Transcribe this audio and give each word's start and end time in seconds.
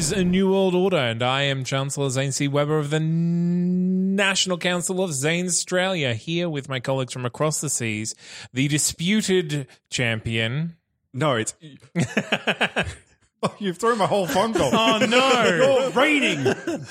Is 0.00 0.12
a 0.12 0.24
New 0.24 0.50
World 0.50 0.74
Order, 0.74 0.96
and 0.96 1.22
I 1.22 1.42
am 1.42 1.62
Chancellor 1.62 2.08
Zane 2.08 2.32
C. 2.32 2.48
Weber 2.48 2.78
of 2.78 2.88
the 2.88 3.00
National 3.00 4.56
Council 4.56 5.04
of 5.04 5.10
Zanstralia, 5.10 6.14
here 6.14 6.48
with 6.48 6.70
my 6.70 6.80
colleagues 6.80 7.12
from 7.12 7.26
across 7.26 7.60
the 7.60 7.68
seas, 7.68 8.14
the 8.50 8.66
disputed 8.66 9.66
champion. 9.90 10.76
No, 11.12 11.34
it's. 11.34 11.54
oh, 13.42 13.54
you've 13.58 13.76
thrown 13.76 13.98
my 13.98 14.06
whole 14.06 14.26
phone 14.26 14.54
call. 14.54 14.70
Oh, 14.74 15.04
no. 15.04 15.44
You're 15.82 15.90
reigning, 15.90 16.44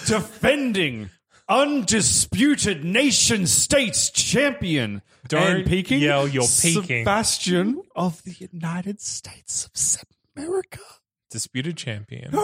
defending, 0.06 1.10
undisputed 1.48 2.86
nation 2.86 3.48
states 3.48 4.12
champion. 4.12 5.02
Don't 5.28 5.62
and 5.62 5.66
peaking. 5.66 6.02
yell, 6.02 6.28
you're 6.28 6.44
peaking. 6.44 7.06
Sebastian 7.06 7.82
of 7.96 8.22
the 8.22 8.36
United 8.38 9.02
States 9.02 9.66
of 9.66 9.74
Sebmerica. 9.74 10.84
Disputed 11.32 11.76
champion. 11.76 12.36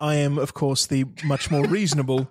I 0.00 0.16
am, 0.16 0.38
of 0.38 0.54
course, 0.54 0.86
the 0.86 1.04
much 1.24 1.50
more 1.50 1.66
reasonable 1.66 2.30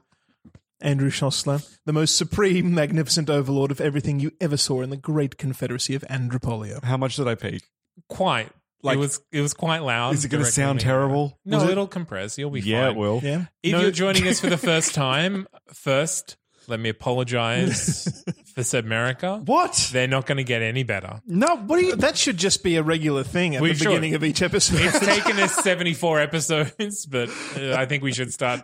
Andrew 0.82 1.10
Szosler, 1.10 1.66
the 1.86 1.94
most 1.94 2.16
supreme, 2.18 2.74
magnificent 2.76 3.30
overlord 3.30 3.72
of 3.72 3.82
everything 3.82 4.20
you 4.20 4.32
ever 4.42 4.58
saw 4.58 4.82
in 4.82 4.90
the 4.90 4.98
great 4.98 5.38
confederacy 5.38 5.96
of 5.96 6.04
Andropolia. 6.10 6.84
How 6.84 6.98
much 6.98 7.16
did 7.16 7.28
I 7.28 7.36
peak? 7.36 7.64
Quite. 8.10 8.50
Like- 8.84 8.98
it 8.98 9.00
was 9.00 9.20
it 9.32 9.42
was 9.42 9.54
quite 9.56 9.80
loud. 9.80 10.14
Is 10.14 10.26
it 10.26 10.30
going 10.30 10.44
to 10.44 10.52
sound 10.52 10.80
terrible? 10.80 11.40
No, 11.44 11.64
it- 11.64 11.72
it'll 11.72 11.88
compress. 11.88 12.38
You'll 12.38 12.52
be 12.52 12.62
Yeah, 12.62 12.84
fine. 12.88 12.92
it 12.92 13.00
will. 13.00 13.20
Yeah? 13.24 13.46
If 13.64 13.72
No- 13.72 13.82
you're 13.82 13.92
joining 13.92 14.28
us 14.28 14.40
for 14.40 14.48
the 14.48 14.58
first 14.72 14.94
time, 14.94 15.48
first, 15.74 16.38
let 16.68 16.80
me 16.80 16.90
apologize 16.90 18.24
for 18.56 18.62
Sebmerica. 18.62 19.46
What? 19.46 19.90
They're 19.92 20.08
not 20.08 20.26
going 20.26 20.38
to 20.38 20.44
get 20.44 20.62
any 20.62 20.84
better. 20.84 21.22
No, 21.26 21.56
what 21.58 21.80
are 21.80 21.82
you? 21.84 21.96
That 21.96 22.18
should 22.18 22.38
just 22.38 22.64
be 22.64 22.76
a 22.78 22.84
regular 22.84 23.24
thing 23.24 23.56
at 23.56 23.62
We 23.62 23.70
the 23.70 23.76
should. 23.76 23.88
beginning 23.88 24.16
of 24.16 24.24
each 24.24 24.42
episode. 24.42 24.80
It's 24.82 25.00
taken 25.06 25.38
us 25.40 25.56
74 25.56 26.20
episodes, 26.22 27.06
but 27.06 27.30
uh, 27.58 27.74
I 27.76 27.86
think 27.86 28.04
we 28.04 28.12
should 28.14 28.34
start 28.34 28.62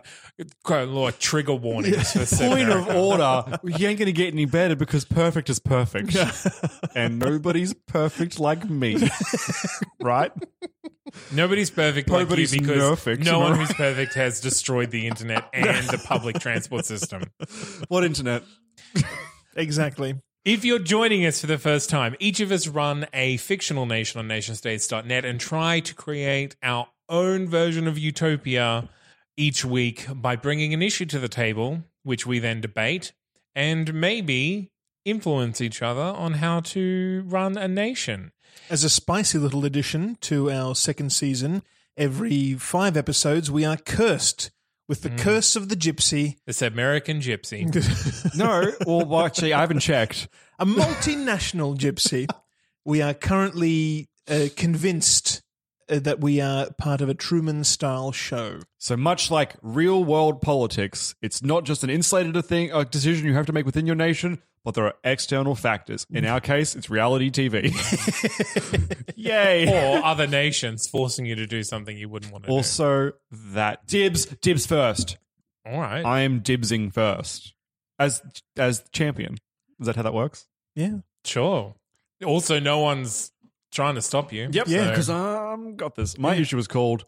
quite 0.62 0.82
a 0.82 0.86
lot 0.86 1.08
of 1.08 1.18
trigger 1.18 1.54
warnings 1.54 2.12
for 2.12 2.36
Point 2.36 2.70
of 2.70 2.88
order. 2.88 3.58
You 3.64 3.88
ain't 3.88 3.98
going 3.98 4.06
to 4.06 4.12
get 4.12 4.32
any 4.32 4.46
better 4.46 4.74
because 4.76 5.04
perfect 5.04 5.50
is 5.50 5.58
perfect. 5.58 6.16
and 6.94 7.18
nobody's 7.18 7.74
perfect 7.74 8.40
like 8.40 8.68
me. 8.68 8.96
right? 10.00 10.32
Nobody's 11.32 11.70
perfect 11.70 12.08
like 12.08 12.20
you 12.20 12.24
Nobody's 12.24 12.52
because 12.52 12.78
perfect, 12.78 13.24
no 13.24 13.36
am 13.36 13.46
I 13.46 13.50
one 13.50 13.58
who's 13.58 13.74
perfect 13.74 14.14
has 14.14 14.40
destroyed 14.40 14.90
the 14.90 15.06
internet 15.06 15.48
and 15.52 15.86
the 15.88 15.98
public 15.98 16.38
transport 16.38 16.84
system. 16.84 17.24
What 17.88 18.04
internet? 18.04 18.42
exactly. 19.56 20.16
If 20.44 20.64
you're 20.64 20.80
joining 20.80 21.24
us 21.24 21.40
for 21.40 21.46
the 21.46 21.58
first 21.58 21.88
time, 21.88 22.16
each 22.18 22.40
of 22.40 22.50
us 22.50 22.66
run 22.66 23.06
a 23.12 23.36
fictional 23.36 23.86
nation 23.86 24.18
on 24.18 24.26
nationstates.net 24.26 25.24
and 25.24 25.38
try 25.38 25.80
to 25.80 25.94
create 25.94 26.56
our 26.62 26.88
own 27.08 27.46
version 27.46 27.86
of 27.86 27.96
utopia 27.96 28.88
each 29.36 29.64
week 29.64 30.06
by 30.12 30.34
bringing 30.34 30.74
an 30.74 30.82
issue 30.82 31.06
to 31.06 31.18
the 31.18 31.28
table, 31.28 31.84
which 32.02 32.26
we 32.26 32.38
then 32.38 32.60
debate 32.60 33.12
and 33.54 33.94
maybe 33.94 34.70
influence 35.04 35.60
each 35.60 35.82
other 35.82 36.00
on 36.00 36.34
how 36.34 36.60
to 36.60 37.24
run 37.26 37.56
a 37.56 37.68
nation. 37.68 38.32
As 38.70 38.84
a 38.84 38.88
spicy 38.90 39.38
little 39.38 39.64
addition 39.64 40.16
to 40.22 40.50
our 40.50 40.74
second 40.74 41.10
season, 41.12 41.62
every 41.96 42.54
five 42.54 42.96
episodes 42.96 43.50
we 43.50 43.64
are 43.64 43.76
cursed 43.76 44.50
with 44.88 45.02
the 45.02 45.10
curse 45.10 45.56
of 45.56 45.68
the 45.68 45.76
gypsy, 45.76 46.36
This 46.46 46.60
American 46.62 47.20
gypsy. 47.20 47.62
No. 48.36 48.72
Well, 48.86 49.06
well, 49.06 49.24
actually, 49.26 49.52
I 49.52 49.60
haven't 49.60 49.80
checked. 49.80 50.28
a 50.58 50.66
multinational 50.66 51.76
gypsy. 51.76 52.26
We 52.84 53.00
are 53.00 53.14
currently 53.14 54.08
uh, 54.28 54.48
convinced 54.56 55.42
uh, 55.88 55.98
that 56.00 56.20
we 56.20 56.40
are 56.40 56.68
part 56.78 57.00
of 57.00 57.08
a 57.08 57.14
Truman 57.14 57.64
style 57.64 58.12
show. 58.12 58.60
So 58.78 58.96
much 58.96 59.30
like 59.30 59.54
real 59.62 60.04
world 60.04 60.42
politics, 60.42 61.14
it's 61.22 61.42
not 61.42 61.64
just 61.64 61.84
an 61.84 61.90
insulated 61.90 62.44
thing, 62.44 62.70
a 62.72 62.84
decision 62.84 63.26
you 63.26 63.34
have 63.34 63.46
to 63.46 63.52
make 63.52 63.66
within 63.66 63.86
your 63.86 63.96
nation, 63.96 64.42
but 64.64 64.74
there 64.74 64.84
are 64.86 64.94
external 65.04 65.54
factors. 65.54 66.06
In 66.10 66.24
our 66.24 66.40
case, 66.40 66.74
it's 66.76 66.88
reality 66.88 67.30
TV. 67.30 67.72
Yay. 69.16 69.68
or 69.68 70.04
other 70.04 70.26
nations 70.26 70.88
forcing 70.88 71.26
you 71.26 71.34
to 71.34 71.46
do 71.46 71.62
something 71.62 71.96
you 71.96 72.08
wouldn't 72.08 72.32
want 72.32 72.44
to 72.44 72.48
do. 72.48 72.54
Also, 72.54 73.12
that 73.30 73.86
dibs, 73.86 74.26
dibs 74.26 74.66
first. 74.66 75.16
do. 75.64 75.70
All 75.72 75.80
right. 75.80 76.04
I 76.04 76.20
am 76.20 76.40
dibsing 76.40 76.92
first 76.92 77.54
as 77.98 78.22
as 78.56 78.82
champion. 78.92 79.36
Is 79.80 79.86
that 79.86 79.96
how 79.96 80.02
that 80.02 80.14
works? 80.14 80.46
Yeah. 80.74 80.98
Sure. 81.24 81.74
Also, 82.24 82.58
no 82.60 82.78
one's 82.80 83.32
trying 83.72 83.94
to 83.94 84.02
stop 84.02 84.32
you. 84.32 84.48
Yep. 84.50 84.66
Yeah. 84.68 84.90
Because 84.90 85.10
um, 85.10 85.76
got 85.76 85.94
this. 85.94 86.18
My 86.18 86.34
issue 86.34 86.56
was 86.56 86.68
called 86.68 87.04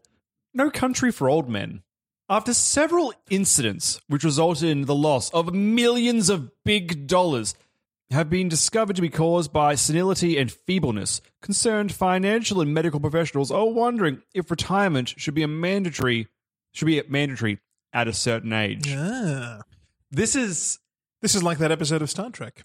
"No 0.53 0.69
Country 0.69 1.11
for 1.11 1.29
Old 1.29 1.49
Men." 1.49 1.83
After 2.27 2.55
several 2.55 3.13
incidents 3.29 4.01
which 4.07 4.23
resulted 4.23 4.69
in 4.69 4.85
the 4.85 4.95
loss 4.95 5.29
of 5.29 5.53
millions 5.53 6.27
of 6.29 6.49
big 6.63 7.05
dollars 7.05 7.53
have 8.09 8.31
been 8.31 8.49
discovered 8.49 8.95
to 8.95 9.01
be 9.01 9.09
caused 9.09 9.53
by 9.53 9.75
senility 9.75 10.35
and 10.37 10.51
feebleness, 10.51 11.21
concerned 11.43 11.91
financial 11.91 12.61
and 12.61 12.73
medical 12.73 12.99
professionals 12.99 13.51
are 13.51 13.67
wondering 13.67 14.23
if 14.33 14.49
retirement 14.49 15.13
should 15.17 15.35
be 15.35 15.43
a 15.43 15.47
mandatory 15.47 16.27
should 16.73 16.87
be 16.87 17.01
mandatory 17.07 17.59
at 17.93 18.07
a 18.07 18.13
certain 18.13 18.51
age. 18.53 18.91
Ah. 18.91 19.61
This 20.09 20.35
is 20.35 20.79
This 21.21 21.35
is 21.35 21.43
like 21.43 21.59
that 21.59 21.71
episode 21.71 22.01
of 22.01 22.09
Star 22.09 22.31
Trek 22.31 22.63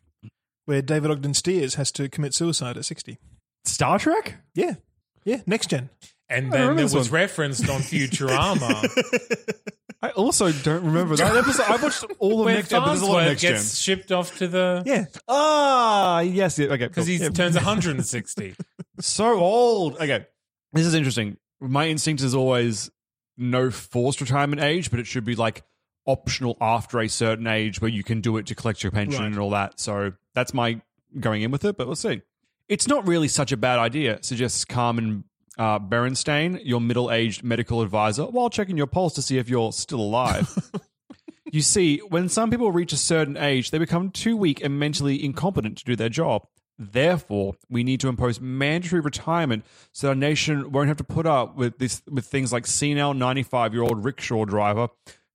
where 0.65 0.81
David 0.81 1.11
Ogden 1.11 1.35
Stiers 1.35 1.75
has 1.75 1.93
to 1.93 2.09
commit 2.09 2.33
suicide 2.33 2.79
at 2.79 2.85
60. 2.87 3.19
Star 3.65 3.99
Trek. 3.99 4.39
Yeah. 4.55 4.77
Yeah. 5.25 5.43
Next 5.47 5.69
gen. 5.69 5.91
And 6.31 6.53
then 6.53 6.79
it 6.79 6.85
was 6.85 6.95
one. 6.95 7.21
referenced 7.21 7.69
on 7.69 7.81
Futurama. 7.81 8.89
I 10.03 10.11
also 10.11 10.51
don't 10.51 10.85
remember 10.85 11.17
that 11.17 11.37
episode. 11.37 11.67
I 11.67 11.77
watched 11.77 12.05
all 12.21 12.41
of 12.41 12.47
where 12.47 12.55
next 12.55 12.71
gen, 12.71 12.81
but 12.81 12.87
there's 12.87 13.03
a 13.03 13.07
lot 13.07 13.23
of 13.23 13.29
next 13.29 13.43
gen. 13.43 13.53
gets 13.53 13.77
shipped 13.77 14.13
off 14.13 14.39
to 14.39 14.49
the. 14.49 14.83
Yeah. 14.87 15.05
Ah, 15.29 16.21
yes, 16.21 16.59
yeah, 16.59 16.69
okay. 16.69 16.87
Because 16.87 17.07
cool. 17.07 17.19
he 17.19 17.31
turns 17.31 17.55
160. 17.55 18.55
so 19.01 19.39
old. 19.39 19.97
Okay, 19.97 20.27
this 20.73 20.87
is 20.87 20.95
interesting. 20.95 21.37
My 21.61 21.89
instinct 21.89 22.23
is 22.23 22.35
always 22.35 22.91
no 23.37 23.71
forced 23.71 24.21
retirement 24.23 24.63
age, 24.63 24.91
but 24.91 25.01
it 25.01 25.07
should 25.07 25.25
be 25.25 25.35
like 25.35 25.65
optional 26.07 26.57
after 26.61 27.01
a 27.01 27.09
certain 27.09 27.47
age 27.47 27.83
where 27.83 27.91
you 27.91 28.03
can 28.03 28.21
do 28.23 28.39
it 28.39 28.47
to 28.47 28.55
collect 28.55 28.83
your 28.83 28.93
pension 28.93 29.25
and 29.25 29.39
all 29.39 29.51
that. 29.51 29.79
So 29.81 30.13
that's 30.35 30.55
my 30.55 30.81
going 31.19 31.43
in 31.43 31.51
with 31.51 31.65
it, 31.65 31.77
but 31.77 31.87
we'll 31.87 31.97
see. 31.97 32.23
It's 32.69 32.87
not 32.87 33.07
really 33.07 33.29
such 33.29 33.53
a 33.53 33.57
bad 33.57 33.79
idea, 33.79 34.19
suggests 34.23 34.65
Carmen 34.65 35.25
uh, 35.61 35.79
Berenstain, 35.79 36.61
your 36.65 36.81
middle 36.81 37.11
aged 37.13 37.45
medical 37.45 37.83
advisor, 37.83 38.25
while 38.25 38.51
checking 38.51 38.77
your 38.77 38.87
pulse 38.87 39.15
to 39.15 39.23
see 39.23 39.39
if 39.39 39.49
you're 39.49 39.73
still 39.73 40.01
alive. 40.01 40.53
You 41.53 41.63
see, 41.63 41.99
when 42.09 42.29
some 42.29 42.51
people 42.51 42.71
reach 42.71 42.93
a 42.93 42.97
certain 42.97 43.37
age, 43.37 43.71
they 43.71 43.79
become 43.79 44.11
too 44.11 44.37
weak 44.37 44.63
and 44.63 44.79
mentally 44.79 45.23
incompetent 45.25 45.79
to 45.79 45.85
do 45.85 45.97
their 45.97 46.09
job. 46.09 46.47
Therefore, 46.79 47.57
we 47.69 47.83
need 47.83 48.01
to 48.01 48.09
impose 48.09 48.41
mandatory 48.41 49.01
retirement 49.01 49.65
so 49.93 50.09
our 50.11 50.15
nation 50.15 50.71
won't 50.71 50.89
have 50.89 50.97
to 50.99 51.05
put 51.05 51.27
up 51.27 51.57
with 51.57 51.79
this 51.79 52.03
with 52.09 52.25
things 52.25 52.53
like 52.53 52.67
senile 52.67 53.15
95 53.15 53.75
year 53.75 53.83
old 53.83 54.05
rickshaw 54.05 54.45
driver 54.45 54.89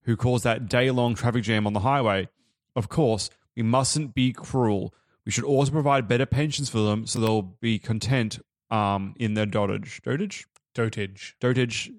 who 0.03 0.15
caused 0.15 0.45
that 0.45 0.69
day 0.69 0.89
long 0.89 1.15
traffic 1.15 1.43
jam 1.43 1.67
on 1.67 1.73
the 1.73 1.81
highway. 1.81 2.29
Of 2.75 2.87
course, 2.89 3.29
we 3.55 3.63
mustn't 3.63 4.15
be 4.15 4.31
cruel. 4.31 4.93
We 5.25 5.31
should 5.31 5.43
also 5.43 5.71
provide 5.71 6.07
better 6.07 6.25
pensions 6.25 6.69
for 6.69 6.79
them 6.79 7.05
so 7.05 7.19
they'll 7.19 7.41
be 7.41 7.77
content 7.77 8.39
um, 8.71 9.13
in 9.17 9.33
their 9.35 9.45
dotage. 9.45 10.01
Dotage? 10.01 10.45
Dotage. 10.75 11.33
Dotage 11.39 11.89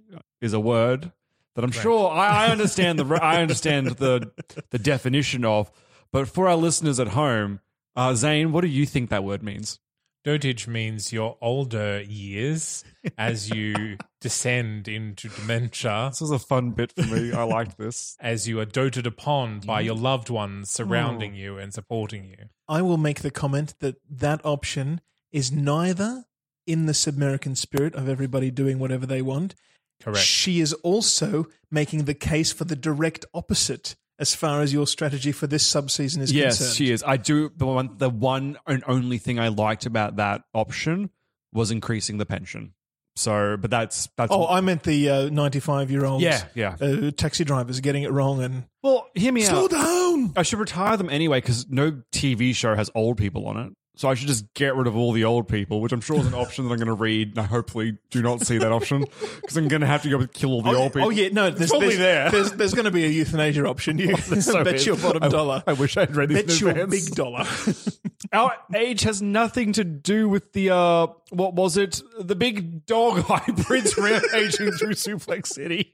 is 0.41 0.53
a 0.53 0.61
word 0.61 1.13
that 1.55 1.65
I'm 1.65 1.71
sure 1.73 2.11
I, 2.11 2.47
I 2.47 2.51
understand 2.51 2.99
the 2.99 3.07
I 3.23 3.41
understand 3.41 3.87
the 3.97 4.31
the 4.71 4.79
definition 4.79 5.45
of. 5.45 5.71
But 6.13 6.29
for 6.29 6.49
our 6.49 6.57
listeners 6.57 7.01
at 7.01 7.09
home, 7.09 7.61
uh, 7.97 8.15
Zane, 8.15 8.53
what 8.53 8.61
do 8.61 8.69
you 8.69 8.87
think 8.87 9.11
that 9.11 9.25
word 9.25 9.43
means? 9.43 9.81
Dotage 10.25 10.67
means 10.67 11.13
your 11.13 11.37
older 11.41 12.03
years 12.03 12.85
as 13.17 13.49
you 13.49 13.97
descend 14.21 14.89
into 14.89 15.29
dementia, 15.29 16.09
This 16.11 16.21
was 16.21 16.33
a 16.33 16.39
fun 16.39 16.73
bit 16.73 16.91
for 16.93 17.03
me. 17.03 17.33
I 17.33 17.45
liked 17.45 17.79
this. 17.79 18.17
as 18.21 18.49
you 18.49 18.59
are 18.59 18.65
doted 18.65 19.07
upon 19.07 19.61
by 19.61 19.83
Mm. 19.83 19.87
your 19.87 19.95
loved 19.95 20.29
ones 20.29 20.69
surrounding 20.71 21.33
Oh. 21.35 21.37
you 21.37 21.59
and 21.59 21.73
supporting 21.73 22.25
you. 22.25 22.49
I 22.69 22.83
will 22.83 22.97
make 22.97 23.21
the 23.23 23.31
comment 23.31 23.75
that 23.79 23.97
that 24.11 24.45
option 24.45 25.01
is 25.31 25.53
neither 25.53 26.25
in 26.67 26.87
the 26.87 26.93
Sebmerican 26.93 27.57
spirit 27.57 27.95
of 27.95 28.09
everybody 28.09 28.51
doing 28.51 28.79
whatever 28.79 29.07
they 29.07 29.23
want. 29.23 29.55
Correct. 30.03 30.19
She 30.21 30.61
is 30.61 30.73
also 30.75 31.47
making 31.71 32.05
the 32.05 32.15
case 32.15 32.53
for 32.53 32.65
the 32.65 32.77
direct 32.77 33.25
opposite 33.33 33.97
as 34.19 34.35
far 34.35 34.61
as 34.63 34.73
your 34.73 34.87
strategy 34.87 35.33
for 35.33 35.47
this 35.47 35.71
subseason 35.71 36.21
is 36.21 36.33
yes, 36.33 36.59
concerned. 36.59 36.77
she 36.77 36.91
is. 36.91 37.03
I 37.07 37.17
do. 37.17 37.51
The 37.55 37.67
one, 37.67 37.91
the 37.99 38.11
one 38.11 38.59
and 38.67 38.83
only 38.87 39.19
thing 39.19 39.39
I 39.39 39.49
liked 39.49 39.87
about 39.87 40.17
that 40.17 40.43
option 40.55 41.11
was 41.53 41.71
increasing 41.71 42.19
the 42.19 42.27
pension. 42.27 42.73
So, 43.15 43.57
but 43.57 43.71
that's 43.71 44.09
that's. 44.19 44.31
Oh, 44.31 44.47
I 44.47 44.61
meant 44.61 44.83
the 44.83 45.31
95 45.31 45.91
year 45.91 46.05
old 46.05 46.21
Yeah, 46.21 46.45
yeah. 46.55 46.77
uh, 46.81 47.11
taxi 47.13 47.45
drivers 47.45 47.81
getting 47.81 48.03
it 48.03 48.13
wrong 48.13 48.43
and 48.43 48.65
well, 48.83 49.09
hear 49.15 49.33
me 49.33 49.43
slow 49.43 49.65
out. 49.65 49.71
down. 49.71 50.33
I 50.37 50.43
should 50.43 50.59
retire 50.59 50.99
them 50.99 51.09
anyway 51.09 51.39
because 51.41 51.67
no 51.71 52.03
TV 52.13 52.55
show 52.55 52.75
has 52.75 52.91
old 52.95 53.17
people 53.17 53.47
on 53.49 53.57
it. 53.57 53.73
So 53.99 54.11
I 54.11 54.15
should 54.15 54.29
just 54.29 54.53
get 54.53 54.77
rid 54.77 54.87
of 54.87 54.95
all 54.95 55.13
the 55.13 55.25
old 55.25 55.49
people, 55.49 55.81
which 55.81 55.91
I'm 55.91 56.03
sure 56.03 56.19
is 56.21 56.27
an 56.27 56.35
option 56.35 56.65
that 56.67 56.71
I'm 56.71 56.77
going 56.79 56.87
to 56.89 56.93
read. 56.93 57.31
And 57.31 57.39
I 57.39 57.45
hopefully 57.45 57.97
do 58.11 58.21
not 58.21 58.43
see 58.43 58.59
that 58.59 58.71
option 58.71 59.07
because 59.41 59.57
I'm 59.57 59.69
going 59.69 59.81
to 59.81 59.87
have 59.87 60.03
to 60.03 60.11
go 60.11 60.27
kill 60.27 60.51
all 60.53 60.61
the 60.61 60.69
Oh, 60.69 60.77
old 60.83 60.93
people. 60.93 61.07
oh, 61.09 61.11
yeah, 61.11 61.31
no, 61.33 61.49
there's, 61.49 61.71
probably 61.71 61.97
there's, 61.97 61.99
there. 61.99 62.31
There's, 62.31 62.53
there's 62.53 62.75
going 62.75 62.85
to 62.85 62.91
be 62.91 63.07
a 63.07 63.09
euthanasia 63.09 63.65
option. 63.67 63.97
You 63.99 64.15
So 64.19 64.63
bet 64.65 64.75
is. 64.75 64.85
your 64.87 64.97
bottom 64.97 65.23
I- 65.23 65.29
dollar. 65.29 65.63
I 65.67 65.73
wish 65.73 65.97
I'd 65.97 66.15
read 66.15 66.29
this 66.29 66.43
Bet 66.45 66.61
your 66.61 66.71
advance. 66.73 67.07
big 67.07 67.15
dollar. 67.15 67.47
Our 68.35 68.53
age 68.75 69.01
has 69.03 69.23
nothing 69.23 69.73
to 69.73 69.85
do 69.85 70.29
with 70.29 70.53
the 70.53 70.71
uh, 70.75 71.07
what 71.31 71.55
was 71.55 71.79
it? 71.79 72.03
The 72.21 72.37
big 72.37 72.85
dog 72.85 73.21
hybrids 73.23 73.97
rampaging 73.97 74.73
through 74.73 74.93
Suplex 74.93 75.47
City. 75.47 75.91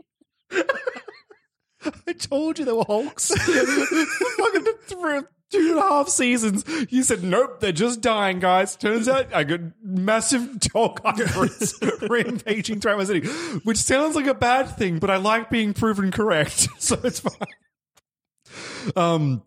I 0.50 2.12
told 2.18 2.58
you 2.58 2.64
there 2.64 2.74
were 2.74 2.84
Hulks. 2.86 3.28
Fucking 3.28 4.64
through 4.86 5.26
two 5.52 5.70
and 5.70 5.78
a 5.78 5.82
half 5.82 6.08
seasons. 6.08 6.64
You 6.90 7.02
said 7.02 7.22
nope, 7.22 7.60
they're 7.60 7.72
just 7.72 8.00
dying, 8.00 8.40
guys. 8.40 8.74
Turns 8.76 9.08
out 9.08 9.32
I 9.34 9.44
got 9.44 9.60
massive 9.82 10.58
dog 10.58 11.00
hybrids 11.04 11.78
rampaging 12.08 12.80
through 12.80 12.96
my 12.96 13.04
city, 13.04 13.26
which 13.60 13.78
sounds 13.78 14.16
like 14.16 14.26
a 14.26 14.34
bad 14.34 14.76
thing, 14.76 14.98
but 14.98 15.10
I 15.10 15.16
like 15.16 15.50
being 15.50 15.74
proven 15.74 16.10
correct, 16.10 16.68
so 16.78 16.98
it's 17.04 17.20
fine. 17.20 18.92
Um. 18.96 19.42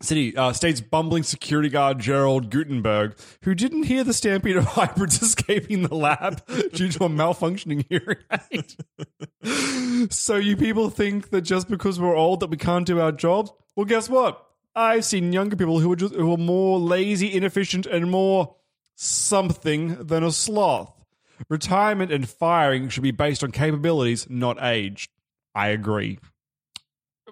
City 0.00 0.36
uh, 0.36 0.52
state's 0.52 0.80
bumbling 0.80 1.22
security 1.22 1.68
guard 1.68 2.00
Gerald 2.00 2.50
Gutenberg, 2.50 3.16
who 3.44 3.54
didn't 3.54 3.84
hear 3.84 4.02
the 4.02 4.12
stampede 4.12 4.56
of 4.56 4.64
hybrids 4.74 5.22
escaping 5.22 5.84
the 5.84 5.94
lab 5.94 6.44
due 6.72 6.88
to 6.88 7.04
a 7.04 7.08
malfunctioning 7.08 7.86
hearing 7.88 8.18
aid. 8.50 10.10
so 10.12 10.34
you 10.34 10.56
people 10.56 10.90
think 10.90 11.30
that 11.30 11.42
just 11.42 11.68
because 11.68 12.00
we're 12.00 12.16
old 12.16 12.40
that 12.40 12.50
we 12.50 12.56
can't 12.56 12.84
do 12.84 12.98
our 12.98 13.12
jobs? 13.12 13.52
Well, 13.76 13.86
guess 13.86 14.08
what? 14.08 14.44
I've 14.74 15.04
seen 15.04 15.32
younger 15.32 15.56
people 15.56 15.80
who 15.80 15.92
are 15.92 15.96
just 15.96 16.14
who 16.14 16.32
are 16.32 16.38
more 16.38 16.78
lazy, 16.78 17.32
inefficient, 17.32 17.86
and 17.86 18.10
more 18.10 18.54
something 18.94 19.96
than 20.04 20.22
a 20.22 20.30
sloth. 20.32 20.92
Retirement 21.48 22.12
and 22.12 22.28
firing 22.28 22.88
should 22.88 23.02
be 23.02 23.10
based 23.10 23.42
on 23.42 23.50
capabilities, 23.50 24.28
not 24.30 24.62
age. 24.62 25.08
I 25.54 25.68
agree. 25.68 26.18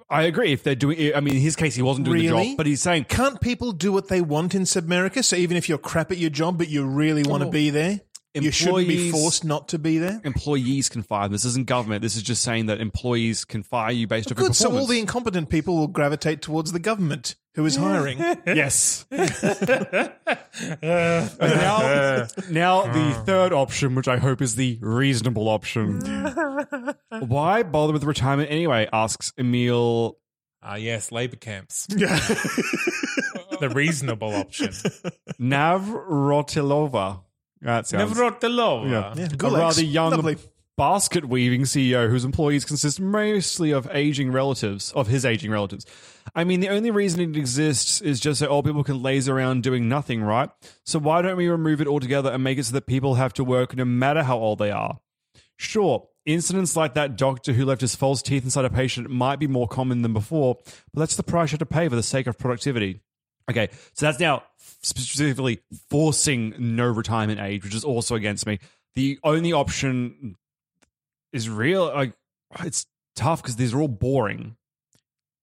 I 0.08 0.22
agree. 0.24 0.52
If 0.52 0.64
they're 0.64 0.74
doing, 0.74 1.14
I 1.14 1.20
mean, 1.20 1.34
in 1.36 1.40
his 1.40 1.54
case, 1.54 1.76
he 1.76 1.82
wasn't 1.82 2.06
doing 2.06 2.18
the 2.22 2.28
job, 2.28 2.56
but 2.56 2.66
he's 2.66 2.82
saying 2.82 3.04
Can't 3.04 3.40
people 3.40 3.70
do 3.72 3.92
what 3.92 4.08
they 4.08 4.20
want 4.20 4.54
in 4.54 4.62
Sebmerica? 4.62 5.22
So 5.24 5.36
even 5.36 5.56
if 5.56 5.68
you're 5.68 5.78
crap 5.78 6.10
at 6.10 6.18
your 6.18 6.30
job, 6.30 6.58
but 6.58 6.68
you 6.68 6.84
really 6.84 7.22
want 7.22 7.42
to 7.42 7.46
Oh. 7.48 7.52
be 7.52 7.70
there, 7.70 8.00
you 8.34 8.50
shouldn't 8.50 8.86
be 8.88 9.06
Employees- 9.06 9.10
forced 9.12 9.44
not 9.44 9.68
to 9.68 9.78
be 9.78 9.98
there. 9.98 10.20
employees 10.24 10.88
can 10.88 11.02
fire 11.02 11.24
them. 11.24 11.32
This 11.32 11.44
isn't 11.44 11.66
government. 11.66 12.02
This 12.02 12.16
is 12.16 12.22
just 12.22 12.42
saying 12.42 12.66
that 12.66 12.80
employees 12.80 13.44
can 13.44 13.62
fire 13.62 13.90
you 13.92 14.06
based 14.06 14.30
on 14.30 14.36
your 14.38 14.48
Good. 14.48 14.56
So 14.56 14.70
all 14.76 14.86
the 14.86 14.98
incompetent 15.00 15.48
people 15.48 15.76
will 15.76 15.88
gravitate 15.88 16.40
towards 16.42 16.70
the 16.72 16.78
government 16.78 17.34
who 17.54 17.64
is 17.66 17.74
hiring. 17.76 18.18
yes. 18.46 19.04
Now, 21.40 22.26
now 22.50 22.82
the 22.92 23.22
third 23.26 23.52
option, 23.52 23.94
which 23.94 24.08
I 24.08 24.16
hope 24.18 24.40
is 24.42 24.54
the 24.56 24.78
reasonable 24.80 25.48
option. 25.48 26.00
Why 27.20 27.62
bother 27.62 27.92
with 27.92 28.04
retirement 28.04 28.50
anyway? 28.50 28.88
Asks 28.92 29.32
Emil. 29.38 30.18
Ah, 30.62 30.74
yes, 30.76 31.10
labor 31.10 31.36
camps. 31.36 31.86
the 31.86 33.70
reasonable 33.74 34.34
option. 34.34 34.70
Navratilova. 35.40 37.20
That 37.62 37.86
sounds 37.86 38.12
Navratilova. 38.12 38.90
Yeah. 38.90 39.14
Yeah, 39.16 39.24
a 39.26 39.28
Gulags. 39.28 39.58
rather 39.58 39.84
young 39.84 40.10
Lovely. 40.12 40.36
basket 40.76 41.26
weaving 41.26 41.62
CEO 41.62 42.08
whose 42.08 42.24
employees 42.24 42.64
consist 42.64 42.98
mostly 43.00 43.70
of 43.70 43.86
aging 43.92 44.32
relatives, 44.32 44.92
of 44.92 45.08
his 45.08 45.24
aging 45.26 45.50
relatives. 45.50 45.84
I 46.34 46.44
mean, 46.44 46.60
the 46.60 46.68
only 46.70 46.90
reason 46.90 47.20
it 47.20 47.36
exists 47.36 48.00
is 48.00 48.18
just 48.20 48.40
so 48.40 48.46
old 48.46 48.64
people 48.64 48.82
can 48.84 49.02
laze 49.02 49.28
around 49.28 49.62
doing 49.62 49.88
nothing, 49.88 50.22
right? 50.22 50.48
So 50.86 50.98
why 50.98 51.20
don't 51.22 51.36
we 51.36 51.48
remove 51.48 51.80
it 51.80 51.86
altogether 51.86 52.30
and 52.30 52.42
make 52.42 52.56
it 52.58 52.64
so 52.64 52.72
that 52.72 52.86
people 52.86 53.16
have 53.16 53.34
to 53.34 53.44
work 53.44 53.76
no 53.76 53.84
matter 53.84 54.22
how 54.22 54.38
old 54.38 54.58
they 54.58 54.70
are? 54.70 55.00
Sure, 55.58 56.08
incidents 56.24 56.76
like 56.76 56.94
that 56.94 57.16
doctor 57.18 57.52
who 57.52 57.66
left 57.66 57.82
his 57.82 57.94
false 57.94 58.22
teeth 58.22 58.44
inside 58.44 58.64
a 58.64 58.70
patient 58.70 59.10
might 59.10 59.38
be 59.38 59.46
more 59.46 59.68
common 59.68 60.00
than 60.00 60.14
before, 60.14 60.56
but 60.94 61.00
that's 61.00 61.16
the 61.16 61.22
price 61.22 61.50
you 61.50 61.56
have 61.56 61.58
to 61.58 61.66
pay 61.66 61.88
for 61.88 61.96
the 61.96 62.02
sake 62.02 62.26
of 62.26 62.38
productivity. 62.38 63.00
Okay, 63.50 63.68
so 63.94 64.06
that's 64.06 64.18
now 64.20 64.42
specifically 64.82 65.60
forcing 65.90 66.54
no 66.58 66.86
retirement 66.86 67.40
age, 67.40 67.64
which 67.64 67.74
is 67.74 67.84
also 67.84 68.14
against 68.14 68.46
me. 68.46 68.58
The 68.94 69.18
only 69.22 69.52
option 69.52 70.36
is 71.32 71.48
real. 71.48 71.86
Like 71.86 72.14
it's 72.60 72.86
tough 73.14 73.42
because 73.42 73.56
these 73.56 73.74
are 73.74 73.80
all 73.80 73.88
boring. 73.88 74.56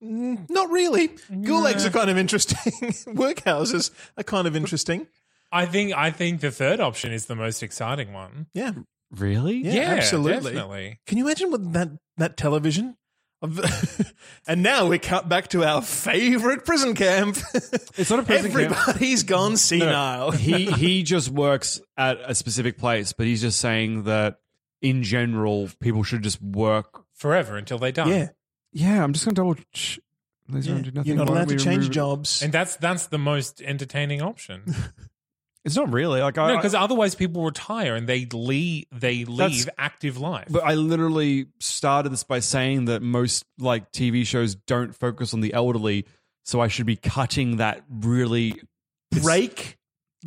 Mm, 0.03 0.49
Not 0.49 0.69
really. 0.69 1.07
Gulags 1.07 1.85
are 1.85 1.89
kind 1.89 2.09
of 2.09 2.17
interesting. 2.17 2.57
Workhouses 3.15 3.91
are 4.17 4.23
kind 4.23 4.47
of 4.47 4.55
interesting. 4.55 5.07
I 5.51 5.65
think 5.65 5.93
I 5.93 6.11
think 6.11 6.41
the 6.41 6.51
third 6.51 6.79
option 6.79 7.11
is 7.11 7.25
the 7.25 7.35
most 7.35 7.63
exciting 7.63 8.13
one. 8.13 8.47
Yeah. 8.53 8.71
Really? 9.11 9.57
Yeah, 9.59 9.93
absolutely. 9.93 10.51
Definitely. 10.53 10.99
Can 11.07 11.17
you 11.17 11.25
imagine 11.25 11.51
what 11.51 11.73
that 11.73 11.89
that 12.17 12.37
television? 12.37 12.97
Of, 13.41 14.13
and 14.47 14.63
now 14.63 14.87
we 14.87 14.97
cut 14.99 15.29
back 15.29 15.49
to 15.49 15.63
our 15.63 15.81
favorite 15.81 16.65
prison 16.65 16.95
camp. 16.95 17.37
It's 17.97 18.09
not 18.09 18.19
a 18.19 18.23
prison 18.23 18.51
camp. 18.51 18.71
Everybody's 18.71 19.23
gone 19.23 19.57
senile. 19.57 20.31
he 20.31 20.65
he 20.71 21.03
just 21.03 21.29
works 21.29 21.81
at 21.97 22.17
a 22.23 22.33
specific 22.35 22.77
place, 22.77 23.13
but 23.13 23.25
he's 23.27 23.41
just 23.41 23.59
saying 23.59 24.03
that 24.03 24.37
in 24.81 25.01
general, 25.03 25.69
people 25.79 26.03
should 26.03 26.21
just 26.23 26.41
work. 26.41 27.03
Forever 27.15 27.57
until 27.57 27.79
they 27.79 27.91
die. 27.91 28.07
yeah, 28.09 28.27
Yeah, 28.71 29.03
I'm 29.03 29.13
just 29.13 29.25
gonna 29.25 29.35
double. 29.35 29.55
Ch- 29.73 29.99
Laser 30.49 30.69
yeah. 30.71 30.75
on 30.77 30.81
do 30.83 30.91
nothing. 30.91 31.07
you're 31.09 31.17
not 31.17 31.29
allowed 31.29 31.49
to 31.49 31.57
change 31.57 31.87
it? 31.87 31.91
jobs. 31.91 32.41
And 32.43 32.53
that's 32.53 32.75
that's 32.77 33.07
the 33.07 33.17
most 33.17 33.61
entertaining 33.61 34.21
option. 34.21 34.63
It's 35.67 35.75
not 35.75 35.91
really 35.91 36.21
like 36.21 36.37
I. 36.37 36.47
No, 36.47 36.55
because 36.55 36.73
otherwise 36.73 37.13
people 37.13 37.43
retire 37.43 37.95
and 37.95 38.07
they 38.07 38.25
leave 38.31 38.85
they 38.91 39.23
That's- 39.23 39.51
leave 39.51 39.69
active 39.77 40.17
life. 40.17 40.47
But 40.49 40.63
I 40.63 40.75
literally 40.75 41.47
started 41.59 42.13
this 42.13 42.23
by 42.23 42.39
saying 42.39 42.85
that 42.85 43.01
most 43.01 43.43
like 43.59 43.91
TV 43.91 44.25
shows 44.25 44.55
don't 44.55 44.95
focus 44.95 45.33
on 45.33 45.41
the 45.41 45.53
elderly, 45.53 46.05
so 46.45 46.61
I 46.61 46.69
should 46.69 46.85
be 46.85 46.95
cutting 46.95 47.57
that 47.57 47.83
really. 47.89 48.55
Break 49.21 49.76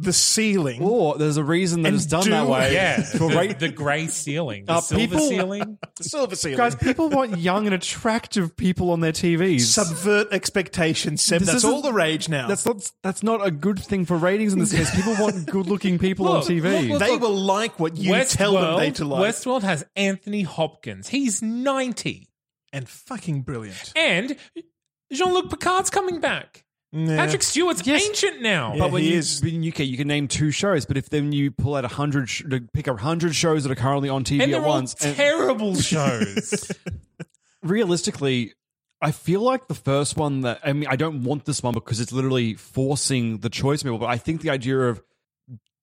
the 0.03 0.13
ceiling. 0.13 0.83
Or 0.83 1.19
there's 1.19 1.37
a 1.37 1.45
reason 1.45 1.83
that 1.83 1.93
it's 1.93 2.07
done 2.07 2.25
do- 2.25 2.31
that 2.31 2.47
way. 2.47 2.73
yeah, 2.73 3.03
For 3.03 3.29
the, 3.31 3.37
right- 3.37 3.59
the 3.59 3.69
grey 3.69 4.07
ceiling, 4.07 4.65
the 4.65 4.73
Uh, 4.75 4.81
silver 4.81 5.01
people- 5.07 5.19
ceiling. 5.29 5.79
The 5.97 6.05
silver 6.05 6.35
ceiling. 6.37 6.57
Guys, 6.57 6.75
people 6.75 7.11
want 7.11 7.37
young 7.39 7.67
and 7.67 7.75
attractive 7.75 8.57
people 8.57 8.91
on 8.91 9.01
their 9.01 9.13
TVs. 9.13 9.61
Subvert 9.61 10.29
expectations, 10.33 11.21
Seb. 11.21 11.41
This 11.41 11.49
That's 11.49 11.57
isn't- 11.59 11.71
all 11.71 11.83
the 11.83 11.93
rage 11.93 12.29
now. 12.31 12.49
That's 12.49 12.65
not 12.65 12.91
that's 13.03 13.23
not 13.23 13.47
a 13.47 13.51
good 13.51 13.79
thing 13.79 14.07
for 14.07 14.17
ratings 14.17 14.55
in 14.55 14.59
this 14.61 14.73
case. 14.73 14.95
People 14.95 15.15
want 15.19 15.45
good-looking 15.47 15.99
people 15.99 16.27
on 16.29 16.41
Look, 16.41 16.49
TV. 16.49 16.89
look, 16.89 17.01
they 17.01 17.17
will 17.19 17.37
like 17.37 17.79
what 17.79 17.97
you 17.99 18.15
tell 18.25 18.53
them 18.55 18.79
they 18.79 18.91
to 18.93 19.05
like. 19.05 19.35
Westworld 19.35 19.63
has 19.63 19.85
Anthony 19.97 20.43
Hopkins. 20.43 21.09
He's 21.09 21.43
90. 21.43 22.29
and 22.73 22.89
fucking 22.89 23.43
brilliant. 23.43 23.93
And 23.97 24.37
Jean 25.13 25.35
Luc 25.35 25.51
Picard's 25.51 25.91
coming 25.91 26.21
back. 26.21 26.65
Yeah. 26.93 27.17
Patrick 27.17 27.43
Stewart's 27.45 27.87
ancient 27.87 28.43
now. 28.43 28.73
Yeah. 28.75 28.81
but 28.81 28.91
when 28.93 29.03
he 29.03 29.13
you, 29.13 29.19
is. 29.19 29.43
in 29.45 29.67
UK, 29.67 29.81
you 29.81 29.97
can 29.97 30.09
name 30.09 30.27
two 30.27 30.51
shows. 30.51 30.87
But 30.87 30.97
if 30.97 31.09
then 31.09 31.31
you 31.31 31.51
pull 31.53 31.77
out 31.77 31.85
a 31.85 31.89
hundred, 31.89 32.29
sh- 32.29 32.43
to 32.51 32.61
pick 32.73 32.89
a 32.89 32.97
hundred 32.97 33.35
shows 33.37 33.63
that 33.63 33.71
are 33.71 33.77
currently 33.77 34.09
on 34.09 34.25
TV 34.25 34.43
And 34.43 34.43
at 34.43 34.51
they're 34.51 34.63
all 34.63 34.69
once, 34.69 34.95
and 35.05 35.15
terrible 35.15 35.75
shows. 35.81 36.73
realistically, 37.63 38.55
I 39.01 39.13
feel 39.13 39.41
like 39.41 39.69
the 39.69 39.75
first 39.75 40.17
one 40.17 40.41
that 40.43 40.61
I 40.65 40.73
mean, 40.73 40.89
I 40.89 40.97
don't 40.97 41.23
want 41.23 41.45
this 41.45 41.63
one 41.63 41.75
because 41.75 42.01
it's 42.01 42.13
literally 42.13 42.55
forcing 42.55 43.39
the 43.39 43.49
choice 43.51 43.81
of 43.81 43.85
people. 43.85 43.99
But 43.99 44.09
I 44.11 44.17
think 44.19 44.43
the 44.43 44.51
idea 44.51 44.79
of 44.81 45.03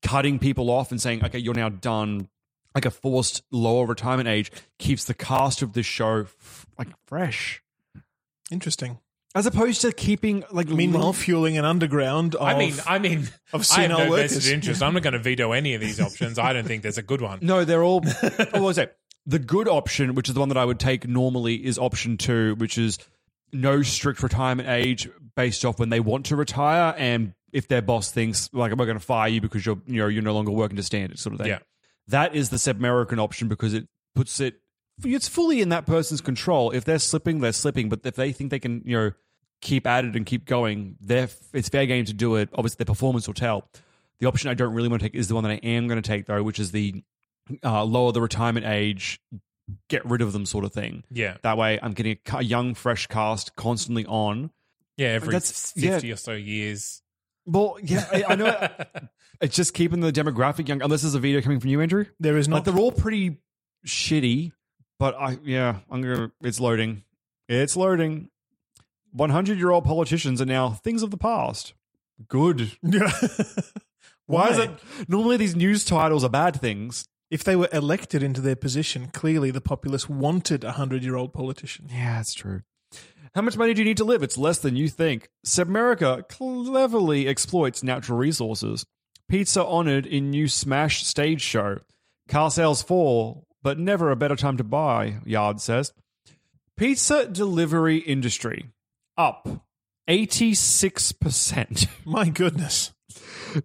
cutting 0.03 0.39
people 0.39 0.69
off 0.69 0.91
and 0.91 1.01
saying, 1.01 1.23
"Okay, 1.25 1.39
you're 1.39 1.53
now 1.55 1.69
done," 1.69 2.27
like 2.75 2.85
a 2.85 2.91
forced 2.91 3.43
lower 3.51 3.85
retirement 3.85 4.27
age 4.27 4.51
keeps 4.77 5.05
the 5.05 5.13
cast 5.13 5.61
of 5.61 5.73
this 5.73 5.85
show 5.85 6.21
f- 6.21 6.65
like 6.77 6.89
fresh, 7.07 7.61
Interesting. 8.51 8.99
As 9.38 9.46
opposed 9.46 9.82
to 9.82 9.91
keeping 9.91 10.44
like 10.50 10.67
Meanwhile, 10.67 11.13
fueling 11.13 11.60
an 11.60 11.65
underground. 11.65 12.34
Of, 12.34 12.41
I 12.41 12.58
mean, 12.58 12.74
I 12.88 12.98
mean, 12.98 13.29
of 13.53 13.67
I 13.72 13.82
have 13.82 13.89
no 13.91 14.10
workers. 14.10 14.34
vested 14.34 14.51
interest. 14.51 14.82
I'm 14.82 14.96
not 14.96 15.03
going 15.03 15.13
to 15.13 15.20
veto 15.20 15.51
any 15.51 15.75
of 15.75 15.82
these 15.82 16.00
options. 16.00 16.39
I 16.39 16.53
don't 16.53 16.65
think 16.65 16.82
there's 16.82 16.98
a 16.98 17.03
good 17.03 17.22
one. 17.22 17.38
No, 17.44 17.63
they're 17.63 17.84
all. 17.84 18.01
what 18.32 18.60
was 18.60 18.79
it? 18.79 18.98
The 19.27 19.38
good 19.38 19.67
option, 19.67 20.15
which 20.15 20.27
is 20.27 20.34
the 20.34 20.39
one 20.39 20.50
that 20.50 20.58
I 20.58 20.65
would 20.65 20.79
take 20.79 21.08
normally, 21.08 21.63
is 21.63 21.77
option 21.77 22.17
two, 22.17 22.56
which 22.56 22.79
is 22.79 22.98
no 23.53 23.84
strict 23.84 24.24
retirement 24.24 24.70
age 24.70 25.08
based 25.36 25.63
off 25.65 25.79
when 25.79 25.89
they 25.89 26.00
want 26.00 26.25
to 26.27 26.36
retire, 26.36 26.96
and 26.98 27.36
if 27.53 27.67
their 27.67 27.84
boss 27.84 28.12
thinks 28.12 28.50
like 28.53 28.72
we're 28.75 28.86
going 28.88 28.98
to 28.98 29.06
fire 29.06 29.29
you 29.29 29.39
because 29.39 29.67
you're 29.67 29.79
you 29.86 30.01
know 30.01 30.08
you're 30.08 30.24
no 30.24 30.34
longer 30.34 30.51
working 30.51 30.77
to 30.77 30.84
standard 30.84 31.20
sort 31.20 31.36
of 31.36 31.41
thing. 31.41 31.50
Yeah. 31.50 31.60
that 32.08 32.36
is 32.36 32.50
the 32.50 32.72
American 32.72 33.20
option 33.20 33.50
because 33.50 33.75
it 33.75 33.88
puts 34.15 34.39
it. 34.39 34.56
It's 35.06 35.27
fully 35.27 35.62
in 35.62 35.70
that 35.70 35.86
person's 35.86 36.22
control. 36.22 36.72
If 36.72 36.86
they're 36.86 36.98
slipping, 36.98 37.39
they're 37.41 37.51
slipping. 37.51 37.88
But 37.88 38.00
if 38.03 38.15
they 38.15 38.32
think 38.32 38.50
they 38.50 38.58
can, 38.58 38.82
you 38.84 38.98
know, 38.98 39.12
keep 39.61 39.87
at 39.87 40.05
it 40.05 40.15
and 40.15 40.25
keep 40.25 40.45
going, 40.45 40.95
they're 40.99 41.29
it's 41.53 41.69
fair 41.69 41.85
game 41.85 42.05
to 42.05 42.13
do 42.13 42.35
it. 42.35 42.49
Obviously, 42.53 42.77
their 42.77 42.85
performance 42.93 43.27
will 43.27 43.33
tell. 43.33 43.67
The 44.19 44.27
option 44.27 44.49
I 44.49 44.53
don't 44.55 44.73
really 44.73 44.89
want 44.89 45.01
to 45.01 45.09
take 45.09 45.15
is 45.15 45.27
the 45.27 45.35
one 45.35 45.43
that 45.43 45.51
I 45.51 45.59
am 45.63 45.87
going 45.87 46.01
to 46.01 46.07
take 46.07 46.25
though, 46.25 46.41
which 46.43 46.59
is 46.59 46.71
the 46.71 47.03
uh, 47.63 47.83
lower 47.83 48.11
the 48.11 48.21
retirement 48.21 48.65
age, 48.65 49.19
get 49.89 50.05
rid 50.05 50.21
of 50.21 50.33
them 50.33 50.45
sort 50.45 50.65
of 50.65 50.73
thing. 50.73 51.03
Yeah, 51.11 51.37
That 51.43 51.57
way, 51.57 51.79
I'm 51.81 51.93
getting 51.93 52.13
a, 52.13 52.15
ca- 52.15 52.39
young, 52.39 52.73
fresh 52.73 53.07
cast 53.07 53.55
constantly 53.55 54.05
on. 54.05 54.49
yeah. 54.97 55.07
Every 55.09 55.31
That's- 55.33 55.71
fifty 55.71 56.07
yeah. 56.07 56.13
or 56.13 56.17
so 56.17 56.33
years. 56.33 57.01
Well, 57.45 57.77
yeah, 57.81 58.05
I, 58.11 58.23
I 58.29 58.35
know. 58.35 58.67
it's 59.41 59.55
just 59.55 59.73
keeping 59.73 60.01
the 60.01 60.11
demographic 60.11 60.67
young. 60.67 60.81
Unless 60.81 61.03
there's 61.03 61.15
a 61.15 61.19
video 61.19 61.39
coming 61.41 61.59
from 61.61 61.69
you, 61.69 61.79
Andrew. 61.79 62.05
there 62.19 62.37
is 62.37 62.47
Like 62.49 62.65
not. 62.65 62.65
they're 62.65 62.81
all 62.81 62.91
pretty 62.91 63.37
shitty, 63.85 64.51
but 64.99 65.15
I 65.15 65.37
yeah, 65.43 65.77
I'm 65.89 66.01
gonna. 66.01 66.31
It's 66.41 66.59
loading. 66.59 67.03
It's 67.47 67.77
loading. 67.77 68.29
100 69.11 69.57
year 69.57 69.71
old 69.71 69.85
politicians 69.85 70.41
are 70.41 70.45
now 70.45 70.69
things 70.69 71.03
of 71.03 71.11
the 71.11 71.17
past. 71.17 71.73
Good. 72.27 72.71
Why 74.25 74.49
is 74.49 74.57
it? 74.57 74.71
Normally, 75.07 75.37
these 75.37 75.55
news 75.55 75.85
titles 75.85 76.23
are 76.23 76.29
bad 76.29 76.59
things. 76.59 77.05
If 77.29 77.43
they 77.43 77.55
were 77.55 77.69
elected 77.71 78.23
into 78.23 78.41
their 78.41 78.55
position, 78.55 79.09
clearly 79.13 79.51
the 79.51 79.61
populace 79.61 80.09
wanted 80.09 80.63
a 80.63 80.73
hundred-year-old 80.73 81.33
politician. 81.33 81.87
Yeah, 81.89 82.15
that's 82.17 82.33
true. 82.33 82.61
How 83.35 83.41
much 83.41 83.57
money 83.57 83.73
do 83.73 83.81
you 83.81 83.85
need 83.85 83.97
to 83.97 84.05
live? 84.05 84.23
It's 84.23 84.37
less 84.37 84.59
than 84.59 84.75
you 84.75 84.87
think. 84.89 85.29
Submerica 85.45 86.27
cleverly 86.27 87.27
exploits 87.27 87.83
natural 87.83 88.17
resources. 88.17 88.85
Pizza 89.29 89.63
honored 89.65 90.05
in 90.05 90.29
new 90.29 90.47
Smash 90.47 91.05
stage 91.05 91.41
show. 91.41 91.79
Car 92.29 92.49
sales 92.49 92.81
fall, 92.81 93.45
but 93.61 93.77
never 93.77 94.09
a 94.09 94.15
better 94.15 94.35
time 94.35 94.57
to 94.57 94.63
buy, 94.63 95.17
Yard 95.25 95.61
says. 95.61 95.93
Pizza 96.77 97.27
delivery 97.27 97.97
industry 97.97 98.69
up 99.17 99.47
86%. 100.09 101.88
My 102.05 102.29
goodness. 102.29 102.93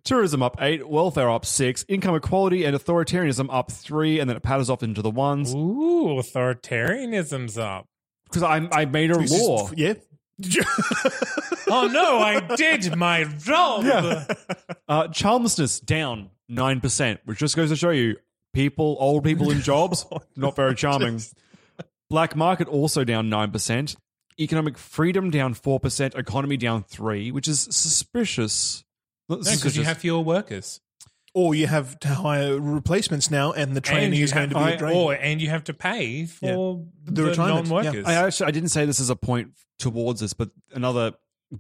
Tourism 0.05 0.43
up 0.43 0.57
8, 0.61 0.89
welfare 0.89 1.31
up 1.31 1.45
6, 1.45 1.85
income 1.89 2.15
equality 2.15 2.65
and 2.65 2.77
authoritarianism 2.77 3.49
up 3.51 3.71
3, 3.71 4.21
and 4.21 4.31
then 4.31 4.37
it 4.37 4.43
patters 4.43 4.71
off 4.71 4.83
into 4.83 5.03
the 5.03 5.11
ones. 5.11 5.55
Ooh, 5.55 6.17
authoritarianism's 6.19 7.59
up. 7.59 7.87
Because 8.25 8.43
I, 8.43 8.67
I 8.73 8.85
made 8.87 9.11
a 9.11 9.19
This 9.19 9.33
is- 9.33 9.43
law. 9.43 9.71
yeah. 9.77 9.95
Oh 11.75 11.87
no, 11.87 12.19
I 12.19 12.55
did 12.57 12.97
my 12.97 13.25
job. 13.25 13.85
Uh, 14.87 15.09
charmlessness 15.09 15.81
down 15.81 16.29
9%, 16.51 17.19
which 17.25 17.39
just 17.39 17.57
goes 17.57 17.71
to 17.71 17.77
show 17.77 17.89
you 17.91 18.17
people, 18.53 18.97
old 19.01 19.25
people 19.25 19.51
in 19.51 19.63
jobs, 19.63 20.05
not 20.37 20.55
very 20.55 20.75
charming. 20.75 21.23
Black 22.11 22.37
market 22.37 22.69
also 22.69 23.05
down 23.05 23.31
9%. 23.31 23.97
Economic 24.43 24.77
freedom 24.79 25.31
down 25.31 25.55
4%. 25.55 26.15
Economy 26.17 26.57
down 26.57 26.83
3 26.85 27.31
which 27.31 27.49
is 27.49 27.61
suspicious. 27.71 28.85
Not 29.29 29.41
because 29.45 29.77
you 29.77 29.85
have 29.85 29.99
fewer 29.99 30.21
workers. 30.21 30.81
Or 31.35 31.55
you 31.55 31.67
have 31.67 31.99
to 32.01 32.09
hire 32.09 32.61
replacements 32.61 33.31
now, 33.31 33.53
and 33.53 33.73
the 33.73 33.77
and 33.77 33.85
training 33.85 34.21
is 34.21 34.33
going 34.35 34.51
to 34.51 34.55
be 34.55 34.61
I- 34.61 34.71
a 34.73 34.77
drain. 34.77 34.95
or 34.97 35.15
and 35.15 35.41
you 35.41 35.49
have 35.49 35.65
to 35.65 35.73
pay 35.75 36.27
for 36.27 36.85
The 37.05 37.13
the, 37.13 37.23
retirement, 37.25 37.69
yeah. 37.69 37.73
non-workers. 37.73 38.07
I 38.07 38.15
actually 38.15 38.47
I 38.49 38.51
didn't 38.51 38.69
say 38.69 38.85
this 38.85 39.01
as 39.01 39.09
a 39.09 39.17
point 39.17 39.53
towards 39.79 40.21
this, 40.21 40.35
but 40.35 40.51
another 40.75 41.13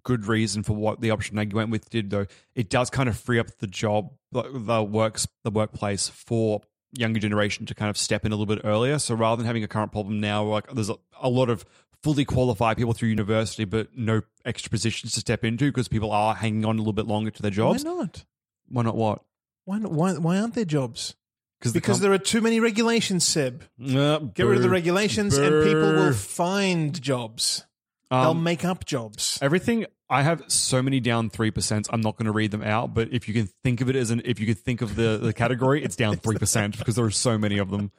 good 0.03 0.27
reason 0.27 0.63
for 0.63 0.75
what 0.75 1.01
the 1.01 1.11
option 1.11 1.39
I 1.39 1.47
went 1.51 1.71
with 1.71 1.89
did 1.89 2.11
though, 2.11 2.27
it 2.55 2.69
does 2.69 2.91
kind 2.91 3.09
of 3.09 3.19
free 3.19 3.39
up 3.39 3.47
the 3.61 3.67
job, 3.67 4.11
the 4.31 4.43
the 4.53 4.83
works, 4.83 5.27
the 5.43 5.51
workplace 5.51 6.09
for 6.09 6.61
younger 6.95 7.19
generation 7.21 7.65
to 7.65 7.75
kind 7.75 7.89
of 7.89 7.97
step 7.97 8.27
in 8.27 8.33
a 8.33 8.37
little 8.37 8.55
bit 8.55 8.63
earlier. 8.65 8.99
So 8.99 9.15
rather 9.15 9.39
than 9.39 9.47
having 9.47 9.65
a 9.65 9.69
current 9.69 9.93
problem 9.93 10.21
now, 10.21 10.45
like 10.45 10.71
there's 10.75 10.91
a, 10.91 10.97
a 11.23 11.31
lot 11.31 11.49
of 11.49 11.65
fully 12.03 12.25
qualified 12.25 12.77
people 12.77 12.93
through 12.93 13.09
university, 13.11 13.65
but 13.65 13.89
no 13.97 14.23
extra 14.45 14.71
positions 14.71 15.13
to 15.13 15.21
step 15.21 15.45
into 15.45 15.67
because 15.67 15.89
people 15.89 16.11
are 16.11 16.35
hanging 16.35 16.65
on 16.65 16.77
a 16.77 16.79
little 16.79 16.93
bit 16.93 17.07
longer 17.07 17.31
to 17.31 17.43
their 17.43 17.51
jobs. 17.51 17.85
why 17.85 17.91
not? 17.93 18.25
Why 18.69 18.83
not? 18.83 18.97
What? 18.97 19.23
Why, 19.65 19.79
not? 19.79 19.93
why, 19.93 20.13
why 20.15 20.39
aren't 20.39 20.55
there 20.55 20.65
jobs? 20.65 21.15
Because 21.61 21.81
com- 21.81 22.01
there 22.01 22.13
are 22.13 22.19
too 22.19 22.41
many 22.41 22.59
regulations, 22.59 23.25
Seb. 23.25 23.63
Uh, 23.81 24.19
Get 24.19 24.47
rid 24.47 24.57
of 24.57 24.63
the 24.63 24.69
regulations, 24.71 25.37
and 25.37 25.65
people 25.65 25.93
will 25.93 26.13
find 26.13 27.01
jobs. 27.01 27.65
They'll 28.11 28.31
Um, 28.33 28.43
make 28.43 28.65
up 28.65 28.85
jobs. 28.85 29.39
Everything 29.41 29.87
I 30.11 30.23
have 30.23 30.43
so 30.49 30.83
many 30.83 30.99
down 31.01 31.31
three 31.31 31.51
percent. 31.53 31.87
I'm 31.93 32.01
not 32.01 32.17
going 32.17 32.27
to 32.27 32.33
read 32.33 32.51
them 32.51 32.63
out, 32.65 32.93
but 32.93 33.09
if 33.13 33.29
you 33.29 33.33
can 33.33 33.49
think 33.63 33.81
of 33.81 33.89
it 33.89 33.95
as 33.97 34.11
an, 34.11 34.21
if 34.25 34.41
you 34.41 34.47
can 34.47 34.57
think 34.57 34.83
of 34.83 34.97
the 34.97 35.19
the 35.23 35.33
category, 35.33 35.83
it's 35.85 35.97
down 35.97 36.17
three 36.17 36.37
percent 36.37 36.77
because 36.79 36.97
there 36.97 37.05
are 37.05 37.11
so 37.13 37.39
many 37.39 37.59
of 37.59 37.71
them. 37.71 37.93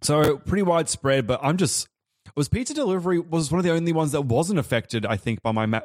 So 0.00 0.36
pretty 0.38 0.62
widespread. 0.62 1.26
But 1.26 1.40
I'm 1.42 1.56
just 1.56 1.88
was 2.36 2.48
pizza 2.48 2.74
delivery 2.74 3.18
was 3.18 3.50
one 3.50 3.58
of 3.58 3.64
the 3.64 3.72
only 3.72 3.92
ones 3.92 4.12
that 4.12 4.22
wasn't 4.22 4.58
affected. 4.58 5.04
I 5.06 5.16
think 5.16 5.42
by 5.42 5.52
my 5.52 5.66
ma- 5.66 5.80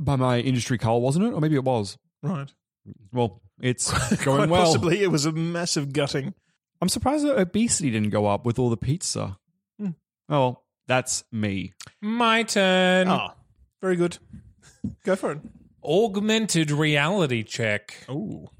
by 0.00 0.16
my 0.16 0.38
industry 0.40 0.78
call, 0.78 1.00
wasn't 1.00 1.24
it? 1.26 1.32
Or 1.32 1.40
maybe 1.40 1.54
it 1.56 1.64
was. 1.64 1.98
Right. 2.22 2.52
Well, 3.12 3.40
it's 3.60 3.90
Quite 4.08 4.20
going 4.24 4.50
well. 4.50 4.64
possibly 4.64 5.02
it 5.02 5.10
was 5.10 5.26
a 5.26 5.32
massive 5.32 5.92
gutting. 5.92 6.34
I'm 6.80 6.88
surprised 6.88 7.24
that 7.26 7.38
obesity 7.38 7.90
didn't 7.90 8.10
go 8.10 8.26
up 8.26 8.44
with 8.46 8.58
all 8.58 8.70
the 8.70 8.76
pizza. 8.76 9.38
Hmm. 9.80 9.90
Oh, 10.28 10.38
well, 10.40 10.64
that's 10.86 11.24
me. 11.32 11.72
My 12.00 12.44
turn. 12.44 13.08
Ah, 13.08 13.34
very 13.80 13.96
good. 13.96 14.18
Go 15.04 15.16
for 15.16 15.32
it. 15.32 15.40
Augmented 15.84 16.70
reality 16.70 17.42
check. 17.42 18.04
Oh, 18.08 18.50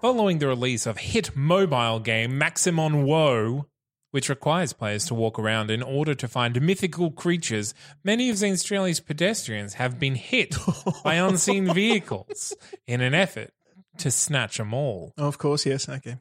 Following 0.00 0.38
the 0.38 0.48
release 0.48 0.84
of 0.84 0.98
hit 0.98 1.34
mobile 1.34 1.98
game 1.98 2.38
Maximon 2.38 3.04
Woe, 3.04 3.66
which 4.14 4.28
requires 4.28 4.72
players 4.72 5.06
to 5.06 5.12
walk 5.12 5.40
around 5.40 5.72
in 5.72 5.82
order 5.82 6.14
to 6.14 6.28
find 6.28 6.62
mythical 6.62 7.10
creatures, 7.10 7.74
many 8.04 8.30
of 8.30 8.40
Australia's 8.40 9.00
pedestrians 9.00 9.74
have 9.74 9.98
been 9.98 10.14
hit 10.14 10.54
by 11.02 11.14
unseen 11.14 11.74
vehicles 11.74 12.54
in 12.86 13.00
an 13.00 13.12
effort 13.12 13.50
to 13.98 14.12
snatch 14.12 14.58
them 14.58 14.72
all. 14.72 15.12
of 15.18 15.36
course, 15.38 15.66
yes. 15.66 15.88
Okay. 15.88 16.18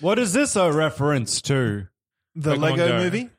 What 0.00 0.18
is 0.18 0.34
this 0.34 0.54
a 0.54 0.70
reference 0.70 1.40
to? 1.42 1.86
The 2.34 2.56
Pokemon 2.56 2.60
Lego 2.60 2.88
Go. 2.88 2.98
movie. 2.98 3.30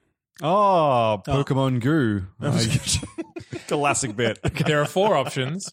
Oh, 0.41 1.21
Pokemon 1.23 1.79
Goo. 1.79 2.25
Classic 3.67 4.15
bit. 4.15 4.39
There 4.65 4.81
are 4.81 4.87
four 4.87 5.15
options. 5.15 5.71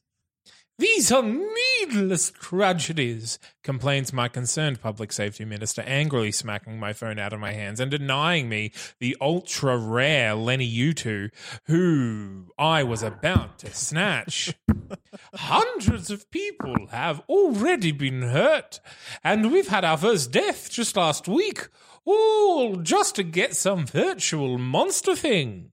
These 0.79 1.13
are 1.13 1.23
needless 1.23 2.31
tragedies, 2.31 3.39
complains 3.63 4.13
my 4.13 4.29
concerned 4.29 4.81
public 4.81 5.13
safety 5.13 5.45
minister, 5.45 5.83
angrily 5.83 6.33
smacking 6.33 6.81
my 6.81 6.95
phone 6.95 7.19
out 7.19 7.35
of 7.35 7.41
my 7.41 7.53
hands 7.53 7.79
and 7.79 7.91
denying 7.91 8.49
me 8.49 8.73
the 8.99 9.17
ultra 9.21 9.77
rare 9.77 10.35
Lenny 10.35 10.71
U2, 10.71 11.31
who 11.67 12.47
I 12.59 12.83
was 12.83 13.03
about 13.03 13.59
to 13.59 13.75
snatch. 13.75 14.55
Hundreds 15.35 16.11
of 16.11 16.31
people 16.31 16.87
have 16.91 17.21
already 17.29 17.93
been 17.93 18.23
hurt, 18.23 18.81
and 19.23 19.53
we've 19.53 19.69
had 19.69 19.85
our 19.85 19.99
first 19.99 20.33
death 20.33 20.71
just 20.71 20.97
last 20.97 21.29
week, 21.29 21.69
all 22.07 22.77
just 22.77 23.15
to 23.17 23.23
get 23.23 23.55
some 23.55 23.87
virtual 23.87 24.57
monster 24.57 25.15
thing. 25.15 25.73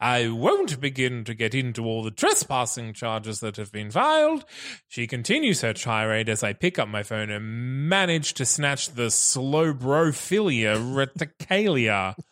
I 0.00 0.28
won't 0.28 0.80
begin 0.80 1.24
to 1.24 1.34
get 1.34 1.54
into 1.54 1.84
all 1.84 2.02
the 2.02 2.10
trespassing 2.10 2.94
charges 2.94 3.40
that 3.40 3.56
have 3.56 3.70
been 3.70 3.90
filed. 3.90 4.46
She 4.88 5.06
continues 5.06 5.60
her 5.60 5.74
tirade 5.74 6.28
as 6.28 6.42
I 6.42 6.54
pick 6.54 6.78
up 6.78 6.88
my 6.88 7.02
phone 7.02 7.30
and 7.30 7.88
manage 7.88 8.32
to 8.34 8.46
snatch 8.46 8.88
the 8.94 9.08
Slowbrophilia 9.08 10.76
reticalia. 10.76 12.14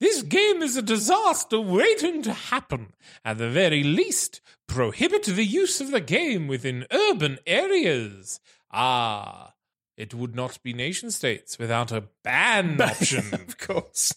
This 0.00 0.22
game 0.22 0.62
is 0.62 0.78
a 0.78 0.82
disaster 0.82 1.60
waiting 1.60 2.22
to 2.22 2.32
happen. 2.32 2.94
At 3.22 3.36
the 3.36 3.50
very 3.50 3.82
least, 3.84 4.40
prohibit 4.66 5.24
the 5.24 5.44
use 5.44 5.78
of 5.82 5.90
the 5.90 6.00
game 6.00 6.48
within 6.48 6.86
urban 6.90 7.38
areas. 7.46 8.40
Ah, 8.72 9.52
it 9.98 10.14
would 10.14 10.34
not 10.34 10.62
be 10.62 10.72
nation 10.72 11.10
states 11.10 11.58
without 11.58 11.92
a 11.92 12.04
ban 12.24 12.80
option. 12.80 13.34
Of 13.34 13.58
course. 13.58 14.14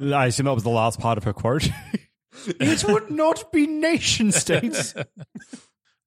I 0.00 0.26
assume 0.26 0.46
that 0.46 0.54
was 0.54 0.62
the 0.62 0.70
last 0.70 1.00
part 1.00 1.18
of 1.18 1.24
her 1.24 1.32
quote. 1.32 1.68
it 2.46 2.84
would 2.84 3.10
not 3.10 3.52
be 3.52 3.66
nation 3.66 4.32
states. 4.32 4.94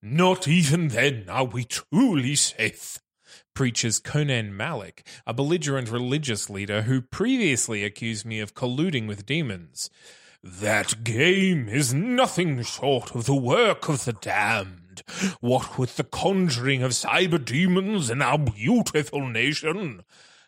Not 0.05 0.50
even 0.50 0.89
then 0.89 1.29
are 1.29 1.45
we 1.45 1.63
truly 1.63 2.36
safe. 2.36 3.00
preaches 3.53 4.00
Conan 4.00 4.55
Malik, 4.57 5.07
a 5.25 5.33
belligerent 5.33 5.89
religious 5.89 6.50
leader 6.50 6.81
who 6.81 7.01
previously 7.01 7.86
accused 7.86 8.25
me 8.25 8.41
of 8.41 8.53
colluding 8.53 9.07
with 9.07 9.25
demons. 9.25 9.89
That 10.43 11.05
game 11.05 11.69
is 11.69 11.93
nothing 11.93 12.62
short 12.63 13.15
of 13.15 13.25
the 13.25 13.33
work 13.33 13.88
of 13.88 14.03
the 14.03 14.12
damned. 14.12 15.03
What 15.39 15.77
with 15.77 15.95
the 15.95 16.03
conjuring 16.03 16.83
of 16.83 16.91
cyber 16.91 17.43
demons 17.43 18.10
in 18.10 18.22
our 18.22 18.38
beautiful 18.38 19.25
nation, 19.25 20.03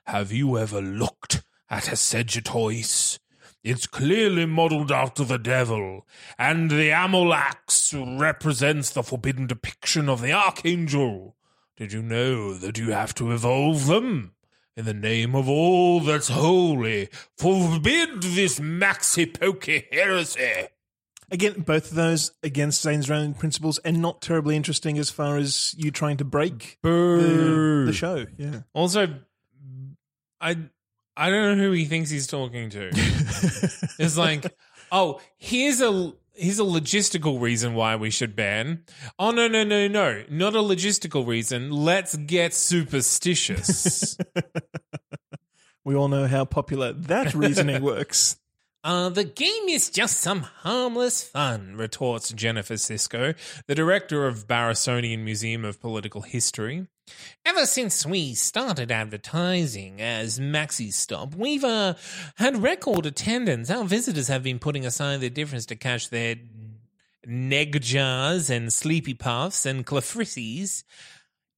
have 0.05 0.33
you 0.33 0.57
ever 0.57 0.81
looked 0.81 1.44
at 1.69 1.91
a 1.91 1.95
Sagittarius? 1.95 3.19
It's 3.63 3.87
clearly 3.87 4.45
modeled 4.45 4.91
after 4.91 5.23
the 5.23 5.39
devil, 5.39 6.05
and 6.37 6.69
the 6.69 6.89
Amolax 6.89 8.19
represents 8.19 8.91
the 8.91 9.01
forbidden 9.01 9.47
depiction 9.47 10.07
of 10.07 10.21
the 10.21 10.33
archangel. 10.33 11.35
Did 11.75 11.91
you 11.91 12.03
know 12.03 12.53
that 12.53 12.77
you 12.77 12.91
have 12.91 13.15
to 13.15 13.31
evolve 13.31 13.87
them? 13.87 14.33
In 14.77 14.85
the 14.85 14.93
name 14.93 15.35
of 15.35 15.49
all 15.49 15.99
that's 15.99 16.27
holy, 16.27 17.09
forbid 17.37 18.21
this 18.21 18.59
maxi 18.59 19.33
pokey 19.33 19.85
heresy. 19.91 20.67
Again, 21.31 21.61
both 21.61 21.89
of 21.89 21.95
those 21.95 22.33
against 22.43 22.81
Zane's 22.81 23.09
own 23.09 23.33
principles 23.33 23.79
and 23.79 24.01
not 24.01 24.21
terribly 24.21 24.55
interesting 24.55 24.99
as 24.99 25.09
far 25.09 25.37
as 25.37 25.73
you 25.77 25.89
trying 25.91 26.17
to 26.17 26.25
break 26.25 26.77
the, 26.83 27.83
the 27.87 27.93
show. 27.93 28.25
Yeah. 28.37 28.61
Also, 28.73 29.07
I 30.39 30.57
I 31.17 31.29
don't 31.29 31.57
know 31.57 31.63
who 31.63 31.71
he 31.71 31.85
thinks 31.85 32.09
he's 32.09 32.27
talking 32.27 32.69
to. 32.71 32.89
it's 32.93 34.17
like, 34.17 34.53
oh, 34.91 35.21
here's 35.37 35.81
a 35.81 36.13
here's 36.33 36.59
a 36.59 36.63
logistical 36.63 37.39
reason 37.39 37.73
why 37.73 37.95
we 37.95 38.09
should 38.09 38.35
ban. 38.35 38.83
Oh 39.17 39.31
no 39.31 39.47
no 39.47 39.63
no 39.63 39.87
no, 39.87 40.23
not 40.29 40.55
a 40.55 40.59
logistical 40.59 41.25
reason. 41.25 41.71
Let's 41.71 42.15
get 42.15 42.53
superstitious. 42.53 44.17
We 45.85 45.95
all 45.95 46.07
know 46.07 46.25
how 46.25 46.45
popular 46.45 46.93
that 46.93 47.35
reasoning 47.35 47.81
works. 47.83 48.37
Uh, 48.85 49.09
the 49.09 49.23
game 49.23 49.67
is 49.67 49.89
just 49.89 50.19
some 50.19 50.41
harmless 50.41 51.23
fun, 51.23 51.75
retorts 51.75 52.31
Jennifer 52.31 52.77
Cisco, 52.77 53.33
the 53.65 53.73
director 53.73 54.27
of 54.27 54.45
Barrisonian 54.45 55.23
Museum 55.23 55.65
of 55.65 55.81
Political 55.81 56.21
History. 56.21 56.85
Ever 57.43 57.65
since 57.65 58.05
we 58.05 58.35
started 58.35 58.91
advertising 58.91 59.99
as 59.99 60.39
Maxi 60.39 60.93
Stop, 60.93 61.33
we've 61.33 61.63
uh, 61.63 61.95
had 62.35 62.61
record 62.61 63.07
attendance. 63.07 63.71
Our 63.71 63.85
visitors 63.85 64.27
have 64.27 64.43
been 64.43 64.59
putting 64.59 64.85
aside 64.85 65.19
their 65.19 65.31
difference 65.31 65.65
to 65.65 65.75
catch 65.75 66.11
their 66.11 66.35
neg 67.25 67.81
jars 67.81 68.51
and 68.51 68.71
sleepy 68.71 69.15
puffs 69.15 69.65
and 69.65 69.83
clefrisses. 69.83 70.83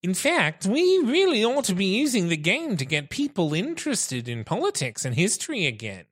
In 0.01 0.13
fact, 0.13 0.65
we 0.65 0.99
really 0.99 1.43
ought 1.43 1.65
to 1.65 1.75
be 1.75 1.97
using 1.97 2.29
the 2.29 2.37
game 2.37 2.77
to 2.77 2.85
get 2.85 3.09
people 3.09 3.53
interested 3.53 4.29
in 4.29 4.45
politics 4.45 5.03
and 5.03 5.13
history 5.13 5.65
again. 5.65 6.05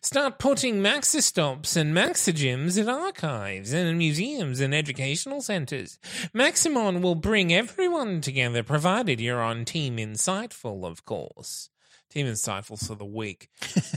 Start 0.00 0.38
putting 0.38 0.76
Maxistops 0.76 1.76
and 1.76 1.94
Maxigyms 1.94 2.78
in 2.78 2.88
archives 2.88 3.72
and 3.72 3.88
in 3.88 3.98
museums 3.98 4.60
and 4.60 4.74
educational 4.74 5.40
centers. 5.40 5.98
Maximon 6.34 7.00
will 7.02 7.14
bring 7.14 7.52
everyone 7.52 8.20
together, 8.20 8.62
provided 8.62 9.20
you're 9.20 9.42
on 9.42 9.64
Team 9.64 9.96
Insightful, 9.96 10.84
of 10.84 11.04
course. 11.04 11.68
Team 12.10 12.26
Insightful 12.26 12.84
for 12.86 12.94
the 12.94 13.04
week. 13.04 13.48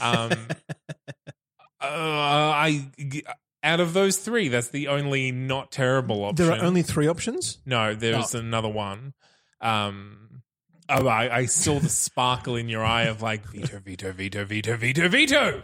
Um, 0.01 0.31
uh, 1.81 1.83
I 1.83 2.91
out 3.63 3.79
of 3.79 3.93
those 3.93 4.17
three, 4.17 4.47
that's 4.47 4.69
the 4.69 4.87
only 4.89 5.31
not 5.31 5.71
terrible 5.71 6.23
option. 6.23 6.45
There 6.45 6.55
are 6.55 6.63
only 6.63 6.81
three 6.83 7.07
options. 7.07 7.57
No, 7.65 7.95
there's 7.95 8.35
Oh. 8.35 8.39
another 8.39 8.69
one. 8.69 9.13
Um, 9.59 10.24
oh, 10.89 11.07
I, 11.07 11.37
I 11.37 11.45
saw 11.45 11.79
the 11.79 11.89
sparkle 11.89 12.55
in 12.55 12.69
your 12.69 12.83
eye 12.83 13.03
of 13.03 13.21
like 13.21 13.45
veto, 13.45 13.79
veto, 13.79 14.11
veto, 14.11 14.45
veto, 14.45 14.77
veto, 14.77 15.09
veto. 15.09 15.63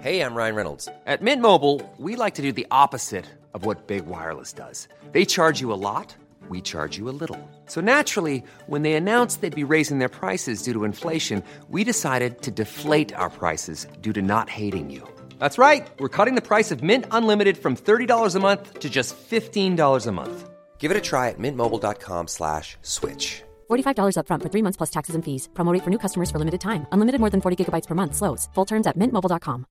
Hey, 0.00 0.20
I'm 0.20 0.34
Ryan 0.34 0.54
Reynolds. 0.54 0.86
At 1.06 1.22
Mint 1.22 1.40
Mobile, 1.40 1.80
we 1.98 2.14
like 2.14 2.34
to 2.34 2.42
do 2.42 2.52
the 2.52 2.66
opposite 2.70 3.24
of 3.54 3.64
what 3.64 3.86
Big 3.86 4.04
Wireless 4.04 4.52
does. 4.52 4.86
They 5.12 5.24
charge 5.24 5.60
you 5.62 5.72
a 5.72 5.80
lot, 5.80 6.14
we 6.50 6.60
charge 6.60 6.98
you 6.98 7.08
a 7.08 7.16
little. 7.22 7.38
So 7.66 7.80
naturally, 7.80 8.44
when 8.66 8.82
they 8.82 8.94
announced 8.94 9.40
they'd 9.40 9.54
be 9.54 9.64
raising 9.64 10.00
their 10.00 10.10
prices 10.10 10.62
due 10.62 10.74
to 10.74 10.84
inflation, 10.84 11.42
we 11.70 11.84
decided 11.84 12.42
to 12.42 12.50
deflate 12.50 13.14
our 13.14 13.30
prices 13.30 13.86
due 14.02 14.12
to 14.12 14.20
not 14.20 14.50
hating 14.50 14.90
you. 14.90 15.08
That's 15.38 15.56
right. 15.58 15.88
We're 15.98 16.10
cutting 16.10 16.34
the 16.34 16.48
price 16.48 16.70
of 16.70 16.82
Mint 16.82 17.06
Unlimited 17.10 17.56
from 17.56 17.74
$30 17.74 18.34
a 18.34 18.40
month 18.40 18.80
to 18.80 18.90
just 18.90 19.16
$15 19.16 20.06
a 20.06 20.12
month. 20.12 20.50
Give 20.84 20.90
it 20.90 20.98
a 20.98 21.00
try 21.00 21.30
at 21.30 21.38
mintmobile.com 21.38 22.28
slash 22.28 22.76
switch. 22.82 23.42
$45 23.70 24.16
upfront 24.20 24.42
for 24.42 24.50
three 24.52 24.60
months 24.60 24.76
plus 24.76 24.90
taxes 24.90 25.14
and 25.14 25.24
fees. 25.24 25.48
Promo 25.54 25.72
rate 25.72 25.82
for 25.82 25.88
new 25.88 25.98
customers 25.98 26.30
for 26.30 26.38
limited 26.38 26.60
time. 26.60 26.86
Unlimited 26.92 27.20
more 27.20 27.30
than 27.30 27.40
40 27.40 27.56
gigabytes 27.56 27.86
per 27.86 27.94
month. 27.94 28.14
Slows. 28.16 28.50
Full 28.54 28.66
terms 28.66 28.86
at 28.86 28.98
mintmobile.com. 28.98 29.64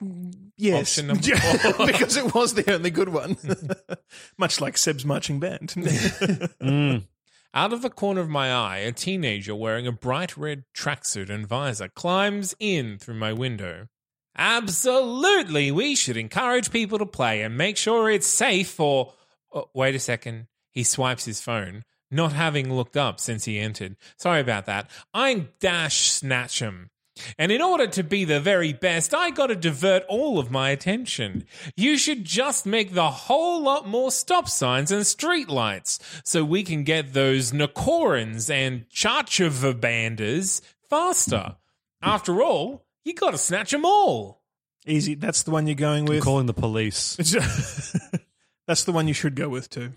Mm, 0.00 0.52
yes, 0.56 1.00
four. 1.76 1.86
because 1.86 2.16
it 2.16 2.32
was 2.36 2.54
the 2.54 2.72
only 2.72 2.90
good 2.90 3.08
one. 3.08 3.36
Much 4.38 4.60
like 4.60 4.78
Seb's 4.78 5.04
marching 5.04 5.40
band. 5.40 5.74
Mm. 6.62 7.08
Out 7.54 7.72
of 7.72 7.82
the 7.82 7.90
corner 7.90 8.20
of 8.20 8.28
my 8.28 8.52
eye, 8.52 8.78
a 8.78 8.92
teenager 8.92 9.56
wearing 9.56 9.88
a 9.88 9.92
bright 9.92 10.36
red 10.36 10.62
tracksuit 10.72 11.30
and 11.30 11.48
visor 11.48 11.88
climbs 11.88 12.54
in 12.60 12.96
through 12.98 13.16
my 13.18 13.32
window. 13.32 13.88
Absolutely, 14.36 15.70
we 15.70 15.94
should 15.94 16.16
encourage 16.16 16.70
people 16.70 16.98
to 16.98 17.06
play 17.06 17.42
and 17.42 17.56
make 17.56 17.76
sure 17.76 18.10
it's 18.10 18.26
safe 18.26 18.70
for. 18.70 19.12
Oh, 19.52 19.68
wait 19.74 19.94
a 19.94 19.98
second. 19.98 20.46
He 20.70 20.84
swipes 20.84 21.26
his 21.26 21.40
phone, 21.40 21.84
not 22.10 22.32
having 22.32 22.72
looked 22.72 22.96
up 22.96 23.20
since 23.20 23.44
he 23.44 23.58
entered. 23.58 23.96
Sorry 24.16 24.40
about 24.40 24.66
that. 24.66 24.90
I'm 25.12 25.50
Dash 25.60 26.10
Snatch'em. 26.10 26.88
And 27.38 27.52
in 27.52 27.60
order 27.60 27.86
to 27.88 28.02
be 28.02 28.24
the 28.24 28.40
very 28.40 28.72
best, 28.72 29.12
I 29.12 29.28
gotta 29.28 29.54
divert 29.54 30.04
all 30.08 30.38
of 30.38 30.50
my 30.50 30.70
attention. 30.70 31.44
You 31.76 31.98
should 31.98 32.24
just 32.24 32.64
make 32.64 32.94
the 32.94 33.10
whole 33.10 33.62
lot 33.62 33.86
more 33.86 34.10
stop 34.10 34.48
signs 34.48 34.90
and 34.90 35.06
street 35.06 35.50
lights 35.50 35.98
so 36.24 36.42
we 36.42 36.62
can 36.62 36.84
get 36.84 37.12
those 37.12 37.52
Nakorans 37.52 38.48
and 38.50 38.88
Chachavabandas 38.88 40.62
faster. 40.88 41.56
After 42.00 42.42
all, 42.42 42.86
you 43.04 43.14
gotta 43.14 43.38
snatch 43.38 43.70
them 43.70 43.84
all. 43.84 44.42
Easy. 44.86 45.14
That's 45.14 45.42
the 45.44 45.50
one 45.52 45.66
you're 45.66 45.76
going 45.76 46.04
with. 46.06 46.22
calling 46.22 46.46
the 46.46 46.54
police. 46.54 47.16
That's 48.66 48.84
the 48.84 48.92
one 48.92 49.08
you 49.08 49.14
should 49.14 49.36
go 49.36 49.48
with 49.48 49.70
too. 49.70 49.92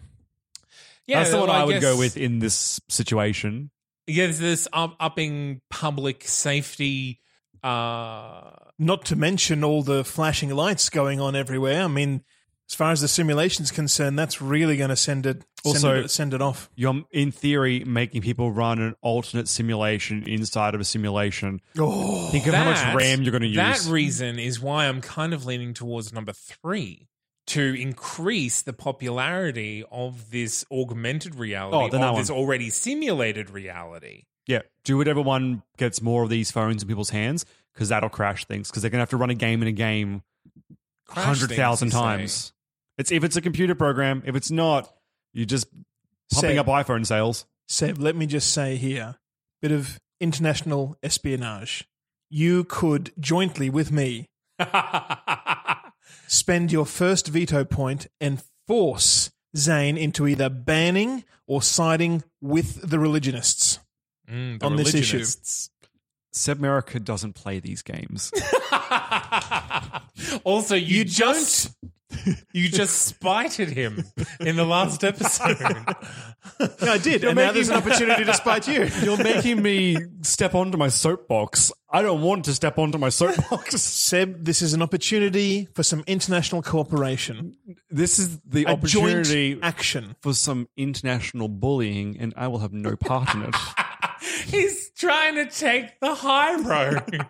Yeah, 1.08 1.20
That's 1.20 1.32
the 1.32 1.38
one 1.38 1.50
well, 1.50 1.62
I, 1.62 1.64
would 1.64 1.74
guess- 1.74 1.82
go 1.84 1.98
with 1.98 2.18
in 2.18 2.40
this 2.40 2.80
situation. 2.90 3.70
Yeah, 4.08 4.26
there's 4.26 4.40
this 4.40 4.68
up, 4.72 4.96
upping 5.00 5.62
public 5.72 6.28
safety. 6.28 7.22
Uh, 7.64 8.52
Not 8.78 9.06
to 9.06 9.16
mention 9.16 9.64
all 9.64 9.82
the 9.82 10.04
flashing 10.04 10.52
lights 10.52 10.90
going 10.90 11.20
on 11.20 11.36
everywhere. 11.36 11.82
I 11.84 11.88
mean, 11.88 12.24
as 12.70 12.76
far 12.76 12.92
as 12.92 13.02
the 13.02 13.08
simulation's 13.08 13.70
concerned, 13.72 14.18
that's 14.18 14.42
really 14.42 14.76
going 14.78 14.90
to 14.90 14.96
send 14.96 15.26
it 15.26 15.44
Also- 15.64 15.80
send 15.80 16.06
it, 16.06 16.10
send 16.12 16.34
it 16.34 16.42
off. 16.42 16.70
You're, 16.76 17.04
in 17.12 17.32
theory, 17.32 17.84
making 17.86 18.22
people 18.24 18.52
run 18.52 18.80
an 18.80 18.96
alternate 19.02 19.48
simulation 19.48 20.24
inside 20.28 20.74
of 20.76 20.82
a 20.82 20.84
simulation. 20.84 21.62
Oh, 21.78 22.28
Think 22.30 22.48
of 22.48 22.54
how 22.56 22.66
much 22.66 22.96
RAM 22.96 23.22
you're 23.22 23.32
going 23.32 23.42
to 23.44 23.48
use. 23.48 23.56
That 23.58 23.86
reason 23.92 24.40
is 24.40 24.60
why 24.60 24.88
I'm 24.88 25.02
kind 25.02 25.34
of 25.34 25.46
leaning 25.46 25.74
towards 25.74 26.12
number 26.12 26.34
three 26.34 27.08
to 27.48 27.62
increase 27.80 28.64
the 28.64 28.74
popularity 28.74 29.84
of 29.92 30.32
this 30.32 30.66
augmented 30.72 31.36
reality, 31.36 31.78
Oh, 31.78 31.90
then 31.90 32.02
of 32.02 32.16
that 32.16 32.20
this 32.22 32.32
already 32.32 32.72
simulated 32.72 33.52
reality. 33.52 34.24
yeah, 34.48 34.62
do 34.84 34.98
whatever 34.98 35.22
one 35.22 35.62
gets 35.78 36.02
more 36.02 36.24
of 36.24 36.30
these 36.32 36.50
phones 36.50 36.82
in 36.82 36.88
people's 36.88 37.12
hands 37.12 37.46
because 37.76 37.90
that'll 37.90 38.10
crash 38.10 38.46
things 38.46 38.70
because 38.72 38.82
they're 38.82 38.90
going 38.90 38.98
to 38.98 39.04
have 39.04 39.10
to 39.12 39.18
run 39.18 39.30
a 39.30 39.36
game 39.36 39.62
in 39.62 39.68
a 39.68 39.72
game 39.72 40.24
hundred 41.10 41.52
thousand 41.52 41.90
things, 41.92 41.94
say. 41.94 42.00
times. 42.00 42.54
It's 42.98 43.12
if 43.12 43.24
it's 43.24 43.36
a 43.36 43.42
computer 43.42 43.76
program. 43.76 44.24
If 44.26 44.36
it's 44.36 44.52
not, 44.52 44.92
you're 45.34 45.46
just 45.46 45.68
pumping 46.32 46.52
Say- 46.52 46.58
up 46.58 46.68
iPhone 46.68 47.06
sales. 47.06 47.46
Seb, 47.68 47.98
let 47.98 48.16
me 48.16 48.28
just 48.28 48.54
say 48.54 48.76
here, 48.76 49.16
bit 49.62 49.72
of 49.72 50.00
international 50.22 50.96
espionage. 51.02 51.88
You 52.30 52.64
could 52.64 53.12
jointly 53.20 53.72
with 53.72 53.92
me 53.92 54.28
spend 56.28 56.72
your 56.72 56.86
first 56.86 57.28
veto 57.28 57.66
point 57.66 58.08
and 58.22 58.42
force 58.68 59.32
Zane 59.58 59.98
into 59.98 60.28
either 60.28 60.50
banning 60.50 61.24
or 61.48 61.62
siding 61.62 62.24
with 62.42 62.88
the 62.90 63.00
religionists. 63.00 63.80
Mm, 64.30 64.60
the 64.60 64.66
On 64.66 64.76
this 64.76 64.90
issue. 64.90 64.98
religionists. 65.18 65.70
Sebmerica 66.34 67.04
doesn't 67.04 67.34
play 67.34 67.60
these 67.60 67.82
games. 67.82 68.32
also, 70.44 70.76
you, 70.76 70.98
You 70.98 71.06
just 71.06 71.72
You 72.54 72.70
just 72.70 73.04
spited 73.04 73.70
him 73.70 74.04
in 74.40 74.56
the 74.56 74.66
last 74.66 75.04
episode. 75.04 75.58
Yeah, 75.60 76.92
I 76.92 76.98
did, 76.98 77.24
and 77.24 77.36
now 77.36 77.52
there's 77.52 77.70
an 77.70 77.76
opportunity 77.78 78.24
to 78.24 78.34
spite 78.34 78.68
you. 78.68 78.86
You're 79.04 79.22
making 79.22 79.62
me 79.62 79.98
step 80.22 80.56
onto 80.56 80.78
my 80.78 80.88
soapbox. 80.90 81.72
I 81.90 82.02
don't 82.02 82.22
want 82.22 82.46
to 82.46 82.54
step 82.54 82.78
onto 82.78 82.98
my 82.98 83.10
soapbox. 83.10 83.82
Seb, 83.82 84.44
this 84.44 84.62
is 84.62 84.74
an 84.74 84.82
opportunity 84.82 85.68
for 85.74 85.84
some 85.84 86.04
international 86.08 86.62
cooperation, 86.62 87.56
This 87.90 88.20
is 88.20 88.40
the 88.42 88.66
a 88.66 88.72
opportunity 88.74 89.60
action. 89.62 90.16
for 90.22 90.34
some 90.34 90.68
international 90.78 91.48
bullying, 91.48 92.18
and 92.20 92.34
I 92.38 92.48
will 92.48 92.60
have 92.60 92.74
no 92.74 92.96
part 92.96 93.34
in 93.34 93.44
it. 93.44 93.56
He's 94.46 94.92
trying 94.92 95.36
to 95.36 95.46
take 95.48 96.00
the 96.00 96.14
high 96.16 96.56
road. 96.62 97.26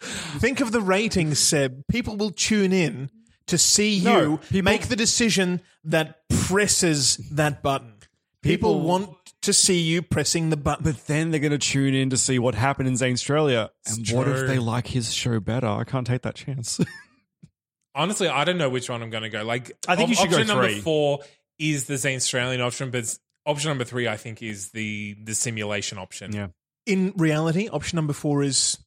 Think 0.00 0.60
of 0.60 0.72
the 0.72 0.80
ratings, 0.80 1.38
Seb. 1.38 1.84
People 1.88 2.16
will 2.16 2.30
tune 2.30 2.72
in 2.72 3.10
to 3.48 3.58
see 3.58 4.00
No, 4.02 4.20
you 4.20 4.36
people- 4.38 4.62
make 4.62 4.88
the 4.88 4.96
decision 4.96 5.60
that 5.84 6.28
presses 6.28 7.16
that 7.32 7.62
button. 7.62 7.94
People, 8.42 8.74
People- 8.74 8.80
want 8.86 9.10
to 9.42 9.52
see 9.52 9.78
you 9.80 10.02
pressing 10.02 10.50
the 10.50 10.56
button. 10.56 10.84
But 10.84 11.06
then 11.06 11.30
they're 11.30 11.40
going 11.40 11.52
to 11.52 11.58
tune 11.58 11.94
in 11.94 12.10
to 12.10 12.16
see 12.16 12.38
what 12.38 12.54
happened 12.54 12.88
in 12.88 12.94
Zanstralia. 12.94 13.70
And 13.86 13.98
It's 14.00 14.12
what 14.12 14.28
if 14.28 14.46
they 14.46 14.58
like 14.58 14.86
his 14.86 15.12
show 15.12 15.40
better? 15.40 15.66
I 15.66 15.84
can't 15.84 16.06
take 16.06 16.22
that 16.22 16.34
chance. 16.34 16.80
Honestly, 17.94 18.28
I 18.28 18.44
don't 18.44 18.58
know 18.58 18.68
which 18.68 18.90
one 18.90 19.02
I'm 19.02 19.10
going 19.10 19.22
to 19.22 19.28
go. 19.28 19.44
Like, 19.44 19.70
I 19.86 19.94
think 19.96 20.08
you 20.08 20.14
should 20.16 20.30
go 20.30 20.36
option 20.36 20.48
number 20.48 20.70
four 20.80 21.20
is 21.58 21.86
the 21.86 21.94
Zanstralian 21.94 22.60
option, 22.60 22.90
but 22.90 23.16
option 23.46 23.68
number 23.70 23.84
three, 23.84 24.08
I 24.08 24.16
think, 24.16 24.42
is 24.42 24.70
the 24.70 25.16
the 25.22 25.34
simulation 25.34 25.98
option. 25.98 26.32
yeah. 26.32 26.48
In 26.86 27.12
reality, 27.16 27.68
option 27.68 27.96
number 27.96 28.12
four 28.12 28.42
is 28.42 28.78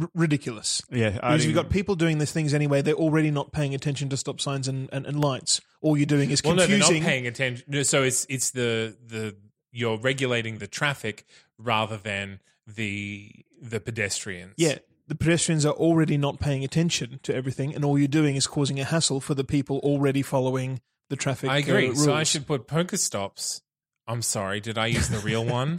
r- 0.00 0.10
ridiculous. 0.14 0.82
Yeah. 0.90 1.10
Because 1.10 1.44
you've 1.46 1.54
got 1.54 1.70
people 1.70 1.94
doing 1.94 2.18
these 2.18 2.32
things 2.32 2.54
anyway. 2.54 2.82
They're 2.82 2.94
already 2.94 3.30
not 3.30 3.52
paying 3.52 3.74
attention 3.74 4.08
to 4.10 4.16
stop 4.16 4.40
signs 4.40 4.68
and, 4.68 4.88
and, 4.92 5.06
and 5.06 5.20
lights. 5.20 5.60
All 5.80 5.96
you're 5.96 6.06
doing 6.06 6.30
is 6.30 6.42
Well, 6.42 6.54
no, 6.54 6.66
they're 6.66 6.78
not 6.78 6.90
paying 6.90 7.26
attention. 7.26 7.84
So 7.84 8.02
it's 8.02 8.26
it's 8.28 8.50
the 8.52 8.96
the 9.06 9.36
you're 9.72 9.98
regulating 9.98 10.58
the 10.58 10.66
traffic 10.66 11.26
rather 11.58 11.96
than 11.96 12.40
the 12.66 13.30
the 13.60 13.80
pedestrians. 13.80 14.54
Yeah, 14.56 14.78
the 15.06 15.14
pedestrians 15.14 15.66
are 15.66 15.74
already 15.74 16.16
not 16.16 16.40
paying 16.40 16.64
attention 16.64 17.20
to 17.24 17.34
everything, 17.34 17.74
and 17.74 17.84
all 17.84 17.98
you're 17.98 18.08
doing 18.08 18.36
is 18.36 18.46
causing 18.46 18.80
a 18.80 18.84
hassle 18.84 19.20
for 19.20 19.34
the 19.34 19.44
people 19.44 19.78
already 19.78 20.22
following 20.22 20.80
the 21.10 21.16
traffic. 21.16 21.50
I 21.50 21.58
agree. 21.58 21.90
uh, 21.90 21.94
so 21.94 22.14
I 22.14 22.22
should 22.22 22.46
put 22.46 22.66
PokeStops. 22.66 23.60
I'm 24.06 24.22
sorry, 24.22 24.60
did 24.60 24.76
I 24.78 24.86
use 24.88 25.08
the 25.08 25.18
real 25.18 25.44
one? 25.44 25.78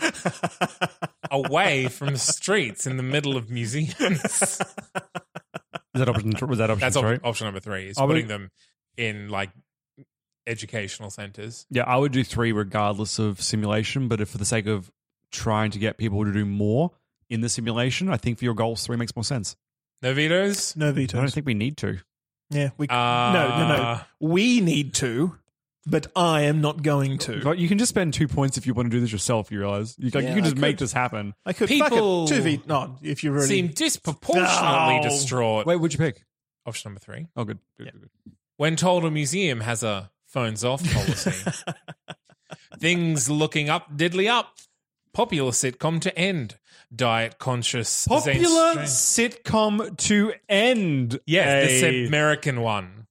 Away 1.32 1.88
from 1.90 2.14
the 2.14 2.18
streets 2.20 2.88
in 2.88 2.98
the 2.98 3.04
middle 3.04 3.38
of 3.38 3.50
museums. 3.50 3.98
was 4.22 4.60
that 5.94 6.10
option? 6.10 6.34
Was 6.48 6.58
that 6.60 6.70
option 6.70 6.80
That's 6.86 6.98
three? 6.98 7.16
op- 7.16 7.26
option 7.26 7.46
number 7.46 7.60
three. 7.60 7.88
Is 7.90 7.98
I 7.98 8.04
would- 8.04 8.14
putting 8.14 8.28
them 8.28 8.52
in 8.98 9.30
like 9.30 9.52
educational 10.48 11.10
centers. 11.10 11.66
Yeah, 11.70 11.84
I 11.84 11.98
would 11.98 12.12
do 12.12 12.24
three 12.24 12.52
regardless 12.52 13.20
of 13.20 13.42
simulation. 13.42 14.08
But 14.08 14.22
if 14.22 14.30
for 14.30 14.38
the 14.38 14.46
sake 14.46 14.68
of 14.68 14.92
trying 15.32 15.72
to 15.72 15.80
get 15.80 15.98
people 15.98 16.24
to 16.26 16.32
do 16.32 16.46
more 16.46 16.92
in 17.30 17.42
the 17.42 17.50
simulation, 17.50 18.10
I 18.10 18.18
think 18.18 18.40
for 18.40 18.46
your 18.46 18.54
goals, 18.54 18.86
three 18.86 18.98
makes 18.98 19.16
more 19.16 19.24
sense. 19.24 19.56
No 20.02 20.14
vetoes. 20.14 20.76
no 20.76 20.92
vetoes. 20.92 21.18
I 21.18 21.22
don't 21.22 21.34
think 21.34 21.46
we 21.46 21.54
need 21.56 21.78
to. 21.78 22.00
yeah, 22.52 22.70
we 22.78 22.88
Uh, 22.88 22.94
no 23.34 23.48
no 23.58 23.68
no. 23.68 24.02
We 24.20 24.62
need 24.62 24.94
to, 24.96 25.38
but 25.86 26.08
I 26.16 26.42
am 26.42 26.62
not 26.62 26.82
going 26.84 27.18
to. 27.20 27.42
But 27.44 27.58
you 27.60 27.68
can 27.68 27.78
just 27.78 27.90
spend 27.90 28.14
two 28.14 28.28
points 28.28 28.58
if 28.58 28.66
you 28.68 28.74
want 28.74 28.88
to 28.88 28.90
do 28.98 29.00
this 29.02 29.12
yourself. 29.12 29.52
You 29.52 29.60
realize 29.60 29.96
you, 30.00 30.06
like, 30.10 30.24
Yeah, 30.24 30.30
you 30.30 30.36
can 30.36 30.44
I 30.44 30.48
just 30.50 30.58
make 30.58 30.78
could. 30.78 30.84
this 30.86 30.94
happen. 30.94 31.34
I 31.46 31.54
could 31.54 31.68
People 31.68 32.26
fuck 32.28 32.32
it. 32.32 32.38
two 32.38 32.42
v 32.44 32.62
no. 32.66 32.98
If 33.02 33.24
you're 33.24 33.34
really 33.34 33.48
Seem 33.48 33.68
disproportionately 33.68 34.98
No. 34.98 35.04
distraught. 35.04 35.66
Wait, 35.66 35.76
what'd 35.78 35.94
you 35.94 36.00
pick? 36.04 36.26
Option 36.66 36.90
number 36.90 37.00
three. 37.00 37.28
Oh, 37.36 37.44
good. 37.44 37.60
good, 37.78 37.92
good, 37.92 38.02
good. 38.02 38.34
When 38.58 38.76
told 38.76 39.06
a 39.06 39.12
museum 39.12 39.60
has 39.62 39.84
a 39.84 40.12
phones 40.28 40.64
off 40.64 40.82
policy. 40.94 41.32
Things 42.80 43.30
looking 43.30 43.70
up, 43.70 43.96
diddly 43.96 44.30
up. 44.30 44.54
Popular 45.14 45.52
sitcom 45.52 46.02
to 46.02 46.18
end. 46.18 46.58
Diet 46.94 47.38
conscious. 47.40 48.08
Popular 48.08 48.74
Zane- 48.86 49.30
sitcom 49.32 49.96
to 49.98 50.34
end. 50.50 51.20
Yes, 51.26 51.72
a- 51.84 51.92
the 51.92 52.04
eh? 52.04 52.08
American 52.08 52.62
one. 52.62 53.05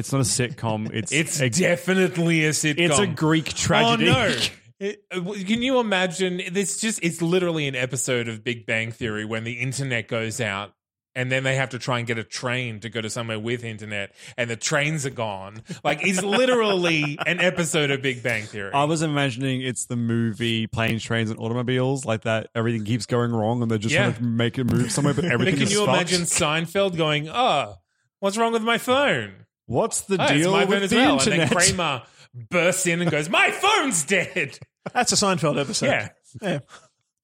It's 0.00 0.12
not 0.12 0.20
a 0.22 0.24
sitcom. 0.24 0.90
It's 0.94 1.12
It's 1.12 1.40
a, 1.40 1.48
definitely 1.48 2.44
a 2.46 2.50
sitcom. 2.50 2.80
it's 2.80 2.98
a 2.98 3.06
Greek 3.06 3.46
tragedy. 3.54 4.10
Oh 4.10 4.12
no! 4.12 4.36
It- 4.80 5.04
uh, 5.14 5.20
can 5.20 5.60
you 5.62 5.78
imagine? 5.78 6.40
This 6.52 6.80
just 6.80 7.00
it's 7.04 7.20
literally 7.20 7.68
an 7.68 7.76
episode 7.76 8.28
of 8.28 8.42
Big 8.42 8.64
Bang 8.66 8.92
Theory 8.92 9.24
when 9.26 9.44
the 9.44 9.52
internet 9.60 10.08
goes 10.08 10.40
out. 10.40 10.72
And 11.16 11.30
then 11.30 11.42
they 11.42 11.56
have 11.56 11.70
to 11.70 11.78
try 11.80 11.98
and 11.98 12.06
get 12.06 12.18
a 12.18 12.24
train 12.24 12.78
to 12.80 12.88
go 12.88 13.00
to 13.00 13.10
somewhere 13.10 13.38
with 13.38 13.64
internet, 13.64 14.14
and 14.38 14.48
the 14.48 14.54
trains 14.54 15.04
are 15.04 15.10
gone. 15.10 15.60
Like 15.82 16.06
it's 16.06 16.22
literally 16.22 17.18
an 17.26 17.40
episode 17.40 17.90
of 17.90 18.00
Big 18.00 18.22
Bang 18.22 18.44
Theory. 18.44 18.72
I 18.72 18.84
was 18.84 19.02
imagining 19.02 19.60
it's 19.60 19.86
the 19.86 19.96
movie 19.96 20.68
Planes, 20.68 21.02
Trains, 21.02 21.28
and 21.30 21.38
Automobiles, 21.40 22.04
like 22.04 22.22
that. 22.22 22.48
Everything 22.54 22.84
keeps 22.84 23.06
going 23.06 23.32
wrong, 23.32 23.60
and 23.60 23.68
they're 23.68 23.76
just 23.76 23.92
Yeah. 23.92 24.04
trying 24.04 24.14
to 24.14 24.22
make 24.22 24.56
it 24.56 24.64
move 24.72 24.92
somewhere, 24.92 25.12
but 25.12 25.24
But 25.24 25.32
everything 25.32 25.54
can 25.56 25.62
is 25.64 25.72
you 25.72 25.84
fucked. 25.84 25.88
imagine 25.98 26.20
Seinfeld 26.22 26.96
going, 26.96 27.28
"Oh, 27.28 27.74
what's 28.20 28.38
wrong 28.38 28.52
with 28.52 28.62
my 28.62 28.78
phone? 28.78 29.32
What's 29.70 30.00
the 30.02 30.16
Oh, 30.20 30.26
deal 30.28 30.50
my 30.50 30.64
with 30.64 30.80
phone 30.80 30.88
the 30.88 30.96
well." 30.96 31.18
internet? 31.18 31.40
And 31.40 31.50
then 31.50 31.56
Kramer 31.56 32.02
bursts 32.50 32.86
in 32.88 33.00
and 33.00 33.08
goes, 33.10 33.28
"My 33.28 33.52
phone's 33.52 34.04
dead." 34.04 34.58
That's 34.92 35.12
a 35.12 35.14
Seinfeld 35.14 35.60
episode. 35.60 35.86
Yeah. 35.86 36.08
yeah. 36.42 36.58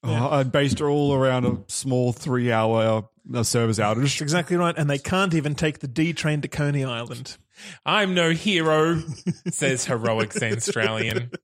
Oh, 0.04 0.28
I 0.30 0.44
based 0.44 0.80
it 0.80 0.84
all 0.84 1.12
around 1.14 1.44
a 1.46 1.58
small 1.66 2.12
three-hour 2.12 3.08
uh, 3.34 3.42
service 3.42 3.80
outage. 3.80 4.02
That's 4.02 4.20
exactly 4.20 4.56
right. 4.56 4.74
And 4.78 4.88
they 4.88 4.98
can't 4.98 5.34
even 5.34 5.56
take 5.56 5.80
the 5.80 5.88
D 5.88 6.12
train 6.12 6.40
to 6.42 6.48
Coney 6.48 6.84
Island. 6.84 7.36
I'm 7.84 8.14
no 8.14 8.30
hero, 8.30 9.02
says 9.50 9.86
heroic 9.86 10.30
Zanstralian. 10.30 11.34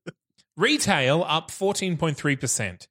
Retail 0.57 1.25
up 1.27 1.51
14.3%. 1.51 2.87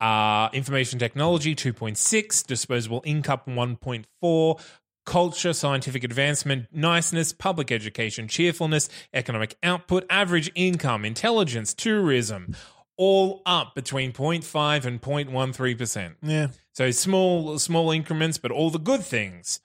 Uh, 0.00 0.48
information 0.52 0.98
technology 0.98 1.54
2.6, 1.54 2.46
disposable 2.46 3.02
income 3.04 3.40
1.4, 3.46 4.60
culture, 5.04 5.52
scientific 5.52 6.04
advancement, 6.04 6.66
niceness, 6.72 7.32
public 7.32 7.72
education, 7.72 8.28
cheerfulness, 8.28 8.88
economic 9.12 9.56
output, 9.62 10.04
average 10.08 10.50
income, 10.54 11.04
intelligence, 11.04 11.74
tourism, 11.74 12.54
all 12.96 13.42
up 13.46 13.74
between 13.74 14.12
0.5 14.12 14.84
and 14.84 15.00
0.13%. 15.00 16.14
Yeah. 16.22 16.48
So 16.72 16.90
small 16.90 17.58
small 17.58 17.90
increments, 17.90 18.38
but 18.38 18.50
all 18.50 18.70
the 18.70 18.78
good 18.78 19.02
things 19.02 19.60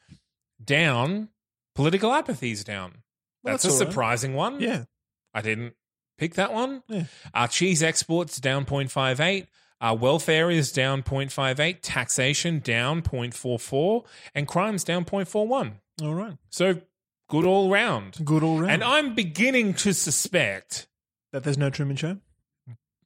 down. 0.64 1.30
Political 1.76 2.12
apathy's 2.12 2.64
down. 2.64 3.04
Well, 3.44 3.54
that's, 3.54 3.64
that's 3.64 3.76
a 3.76 3.78
all 3.78 3.86
right. 3.86 3.92
surprising 3.92 4.34
one. 4.34 4.60
Yeah. 4.60 4.86
I 5.34 5.42
didn't 5.42 5.74
pick 6.18 6.34
that 6.36 6.52
one. 6.52 6.82
Yeah. 6.88 7.04
Uh, 7.34 7.48
cheese 7.48 7.84
exports 7.84 8.40
down 8.40 8.66
0.58. 8.66 9.46
Uh, 9.80 9.96
welfare 10.00 10.50
is 10.50 10.72
down 10.72 11.04
0.58. 11.04 11.78
Taxation 11.82 12.60
down 12.60 13.02
0.44. 13.02 14.06
And 14.34 14.48
crimes 14.48 14.84
down 14.84 15.06
0.41. 15.06 15.74
All 16.02 16.14
right. 16.16 16.38
So 16.50 16.82
good 17.30 17.46
all 17.46 17.70
round. 17.70 18.18
Good 18.24 18.44
all 18.44 18.60
round. 18.60 18.72
And 18.72 18.84
I'm 18.84 19.14
beginning 19.16 19.74
to 19.76 19.94
suspect 19.94 20.88
that 21.32 21.44
there's 21.44 21.58
no 21.58 21.70
Truman 21.70 21.96
Show. 21.96 22.18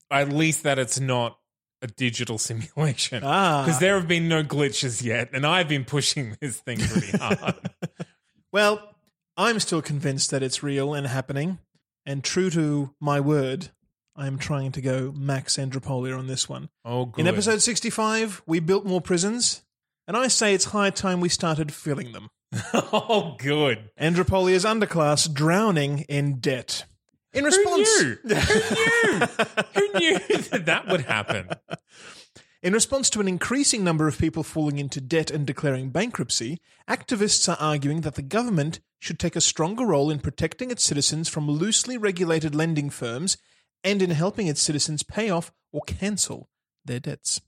at 0.10 0.30
least 0.30 0.64
that 0.64 0.80
it's 0.80 1.00
not 1.00 1.38
a 1.82 1.88
digital 1.88 2.38
simulation. 2.38 3.24
Ah. 3.26 3.64
Because 3.66 3.80
there 3.80 3.96
have 3.96 4.08
been 4.08 4.28
no 4.30 4.44
glitches 4.44 5.04
yet, 5.04 5.30
and 5.34 5.46
I've 5.46 5.68
been 5.68 5.84
pushing 5.86 6.38
this 6.42 6.60
thing 6.60 6.80
pretty 6.80 7.18
hard. 7.18 7.56
Well, 8.54 8.96
I'm 9.38 9.62
still 9.62 9.82
convinced 9.82 10.30
that 10.32 10.44
it's 10.44 10.62
real 10.62 10.94
and 10.94 11.08
happening. 11.08 11.60
And 12.06 12.22
true 12.22 12.50
to 12.50 12.94
my 13.00 13.22
word, 13.22 13.70
I 14.16 14.28
am 14.28 14.38
trying 14.38 14.72
to 14.74 14.82
go 14.82 15.14
Max 15.16 15.58
Andropolia 15.58 16.18
on 16.18 16.28
this 16.28 16.50
one. 16.50 16.70
oh, 16.84 17.06
good. 17.06 17.22
In 17.22 17.28
episode 17.28 17.62
65, 17.62 18.42
we 18.46 18.60
built 18.60 18.86
more 18.86 19.02
prisons, 19.02 19.64
and 20.08 20.18
I 20.18 20.28
say 20.28 20.54
it's 20.54 20.66
high 20.66 20.90
time 20.90 21.22
we 21.22 21.30
started 21.30 21.74
filling 21.74 22.12
them. 22.12 22.30
oh, 22.74 23.36
good. 23.40 23.90
Andropolia's 23.98 24.66
underclass 24.66 25.32
drowning 25.32 26.00
in 26.10 26.40
debt. 26.40 26.86
In 27.34 27.46
Who 27.46 27.46
response, 27.46 28.02
knew? 28.02 28.18
Who 28.24 28.36
knew? 28.36 29.28
Who 29.76 30.00
knew 30.00 30.20
that 30.50 30.64
that 30.66 30.88
would 30.88 31.02
happen? 31.02 31.50
In 32.64 32.74
response 32.74 33.10
to 33.10 33.20
an 33.20 33.28
increasing 33.28 33.84
number 33.84 34.08
of 34.08 34.20
people 34.20 34.44
falling 34.44 34.78
into 34.78 35.02
debt 35.02 35.32
and 35.32 35.48
declaring 35.48 35.90
bankruptcy, 35.90 36.60
activists 36.88 37.52
are 37.52 37.58
arguing 37.60 38.02
that 38.02 38.14
the 38.14 38.22
government 38.22 38.82
should 39.00 39.18
take 39.18 39.36
a 39.36 39.42
stronger 39.42 39.84
role 39.84 40.12
in 40.12 40.20
protecting 40.20 40.70
its 40.70 40.84
citizens 40.84 41.28
from 41.28 41.50
loosely 41.50 41.98
regulated 41.98 42.54
lending 42.54 42.92
firms 42.92 43.36
and 43.84 44.02
in 44.02 44.12
helping 44.12 44.48
its 44.48 44.62
citizens 44.62 45.04
pay 45.04 45.30
off 45.30 45.52
or 45.72 45.82
cancel 45.86 46.50
their 46.86 47.00
debts. 47.00 47.42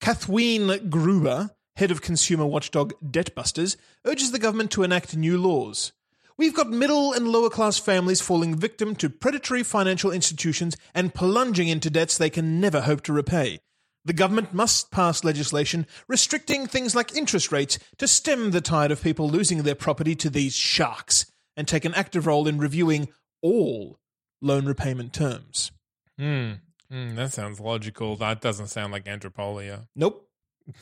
Kathleen 0.00 0.88
Gruber, 0.88 1.50
head 1.76 1.90
of 1.90 2.02
consumer 2.02 2.46
watchdog 2.46 2.92
Debtbusters, 3.04 3.76
urges 4.04 4.32
the 4.32 4.38
government 4.38 4.70
to 4.72 4.82
enact 4.82 5.16
new 5.16 5.38
laws. 5.38 5.92
We've 6.38 6.54
got 6.54 6.68
middle 6.68 7.14
and 7.14 7.28
lower 7.28 7.48
class 7.48 7.78
families 7.78 8.20
falling 8.20 8.54
victim 8.54 8.94
to 8.96 9.08
predatory 9.08 9.62
financial 9.62 10.10
institutions 10.10 10.76
and 10.94 11.14
plunging 11.14 11.68
into 11.68 11.88
debts 11.88 12.18
they 12.18 12.28
can 12.28 12.60
never 12.60 12.82
hope 12.82 13.02
to 13.04 13.12
repay. 13.12 13.60
The 14.04 14.12
government 14.12 14.54
must 14.54 14.90
pass 14.90 15.24
legislation 15.24 15.86
restricting 16.06 16.66
things 16.66 16.94
like 16.94 17.16
interest 17.16 17.50
rates 17.50 17.78
to 17.96 18.06
stem 18.06 18.50
the 18.50 18.60
tide 18.60 18.92
of 18.92 19.02
people 19.02 19.28
losing 19.28 19.62
their 19.62 19.74
property 19.74 20.14
to 20.16 20.30
these 20.30 20.54
sharks 20.54 21.26
and 21.56 21.66
take 21.66 21.84
an 21.84 21.94
active 21.94 22.26
role 22.26 22.46
in 22.46 22.58
reviewing 22.58 23.08
all 23.42 23.98
loan 24.40 24.66
repayment 24.66 25.12
terms. 25.12 25.72
Hmm. 26.18 26.52
Hmm, 26.90 27.16
that 27.16 27.32
sounds 27.32 27.58
logical. 27.58 28.16
That 28.16 28.40
doesn't 28.40 28.68
sound 28.68 28.92
like 28.92 29.04
Andropolia. 29.04 29.88
Nope, 29.96 30.28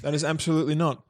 that 0.03 0.15
is 0.15 0.23
absolutely 0.23 0.75
not. 0.75 1.03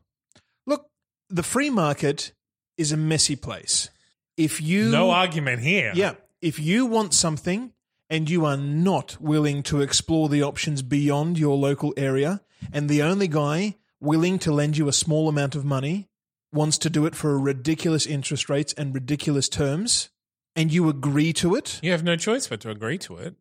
Look, 0.67 0.87
the 1.29 1.43
free 1.43 1.71
market 1.71 2.33
is 2.77 2.93
a 2.93 2.97
messy 2.97 3.37
place. 3.37 3.91
If 4.37 4.61
you 4.61 4.91
No 4.91 5.11
argument 5.11 5.63
here. 5.63 5.93
Yeah. 5.95 6.15
If 6.41 6.59
you 6.59 6.87
want 6.87 7.15
something 7.15 7.73
and 8.11 8.29
you 8.29 8.45
are 8.45 8.57
not 8.57 9.21
willing 9.21 9.63
to 9.65 9.81
explore 9.81 10.29
the 10.29 10.43
options 10.43 10.83
beyond 10.83 11.39
your 11.39 11.57
local 11.57 11.95
area, 11.97 12.43
and 12.73 12.89
the 12.89 13.03
only 13.03 13.29
guy 13.29 13.77
willing 14.01 14.39
to 14.41 14.53
lend 14.53 14.77
you 14.77 14.89
a 14.89 14.93
small 14.93 15.29
amount 15.29 15.55
of 15.55 15.65
money 15.65 16.09
wants 16.53 16.79
to 16.79 16.91
do 16.91 17.07
it 17.07 17.15
for 17.15 17.39
ridiculous 17.39 18.07
interest 18.07 18.49
rates 18.49 18.73
and 18.75 18.95
ridiculous 18.95 19.49
terms, 19.49 20.11
and 20.57 20.73
you 20.73 20.89
agree 20.89 21.33
to 21.35 21.55
it, 21.55 21.79
You 21.83 21.91
have 21.93 22.05
no 22.05 22.17
choice 22.17 22.47
but 22.47 22.61
to 22.61 22.71
agree 22.71 22.99
to 22.99 23.17
it. 23.17 23.35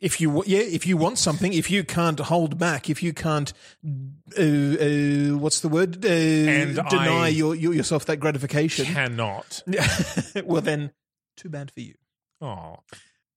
if 0.00 0.20
you 0.20 0.42
yeah, 0.46 0.60
if 0.60 0.86
you 0.86 0.96
want 0.96 1.18
something, 1.18 1.52
if 1.52 1.70
you 1.70 1.84
can't 1.84 2.18
hold 2.20 2.58
back, 2.58 2.88
if 2.90 3.02
you 3.02 3.12
can't, 3.12 3.52
uh, 3.86 4.40
uh, 4.40 5.36
what's 5.38 5.60
the 5.60 5.68
word, 5.68 6.04
uh, 6.04 6.82
deny 6.88 7.28
your, 7.28 7.54
your, 7.54 7.74
yourself 7.74 8.06
that 8.06 8.16
gratification, 8.18 8.86
Cannot. 8.86 9.62
well 10.44 10.62
then, 10.62 10.92
too 11.36 11.48
bad 11.48 11.70
for 11.70 11.80
you. 11.80 11.94
Oh. 12.40 12.76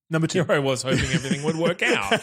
Number 0.09 0.27
two. 0.27 0.43
Here 0.43 0.51
I 0.51 0.59
was 0.59 0.83
hoping 0.83 0.99
everything 0.99 1.43
would 1.43 1.55
work 1.57 1.81
out. 1.81 2.21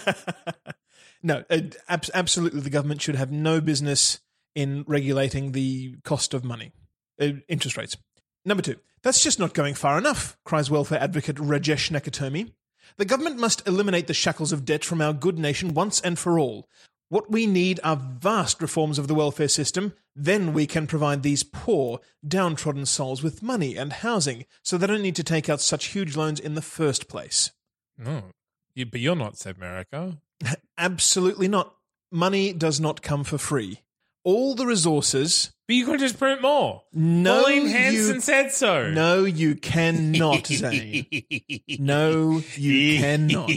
no, 1.23 1.45
uh, 1.51 1.59
ab- 1.89 2.05
absolutely. 2.15 2.61
The 2.61 2.71
government 2.71 3.03
should 3.03 3.17
have 3.17 3.33
no 3.33 3.61
business 3.61 4.21
in 4.55 4.85
regulating 4.87 5.53
the 5.53 5.97
cost 6.05 6.35
of 6.35 6.45
money, 6.45 6.73
uh, 7.21 7.29
interest 7.49 7.77
rates. 7.77 7.97
Number 8.45 8.63
two, 8.63 8.77
that's 9.03 9.23
just 9.23 9.39
not 9.39 9.55
going 9.55 9.75
far 9.75 9.99
enough, 9.99 10.37
cries 10.45 10.71
welfare 10.71 11.01
advocate 11.01 11.37
Rajesh 11.37 11.91
Nakatomi. 11.91 12.53
The 12.97 13.05
government 13.05 13.39
must 13.39 13.67
eliminate 13.67 14.07
the 14.07 14.15
shackles 14.15 14.53
of 14.53 14.65
debt 14.65 14.85
from 14.85 15.01
our 15.01 15.13
good 15.13 15.39
nation 15.39 15.75
once 15.75 16.01
and 16.01 16.19
for 16.19 16.39
all. 16.39 16.69
What 17.09 17.31
we 17.31 17.47
need 17.47 17.81
are 17.83 17.97
vast 17.97 18.63
reforms 18.63 18.99
of 18.99 19.09
the 19.09 19.15
welfare 19.15 19.49
system. 19.49 19.95
Then 20.15 20.53
we 20.53 20.67
can 20.67 20.87
provide 20.87 21.23
these 21.23 21.43
poor, 21.43 22.01
downtrodden 22.27 22.87
souls 22.87 23.23
with 23.23 23.43
money 23.43 23.77
and 23.77 23.93
housing 23.93 24.45
so 24.63 24.79
they 24.79 24.87
don't 24.87 25.03
need 25.03 25.17
to 25.17 25.25
take 25.25 25.49
out 25.49 25.61
such 25.61 25.87
huge 25.87 26.17
loans 26.17 26.39
in 26.39 26.55
the 26.55 26.63
first 26.63 27.09
place. 27.09 27.51
No. 27.99 28.23
You, 28.75 28.87
but 28.87 29.01
you're 29.01 29.17
not, 29.17 29.35
Sebmerica. 29.35 30.19
Absolutely 30.79 31.49
not. 31.49 31.75
Money 32.13 32.53
does 32.53 32.81
not 32.81 33.03
come 33.03 33.25
for 33.25 33.39
free. 33.39 33.81
All 34.25 34.55
the 34.55 34.67
resources. 34.67 35.53
But 35.67 35.75
you 35.77 35.87
could 35.87 36.01
just 36.01 36.19
print 36.19 36.43
more. 36.43 36.83
No, 36.93 37.43
Pauline 37.43 37.69
Hanson 37.69 38.17
you- 38.17 38.21
said 38.21 38.53
so. 38.53 38.91
No, 38.91 39.25
you 39.25 39.55
cannot, 39.55 40.47
Zane. 40.47 41.07
No, 41.79 42.43
you 42.57 42.99
cannot. 42.99 43.51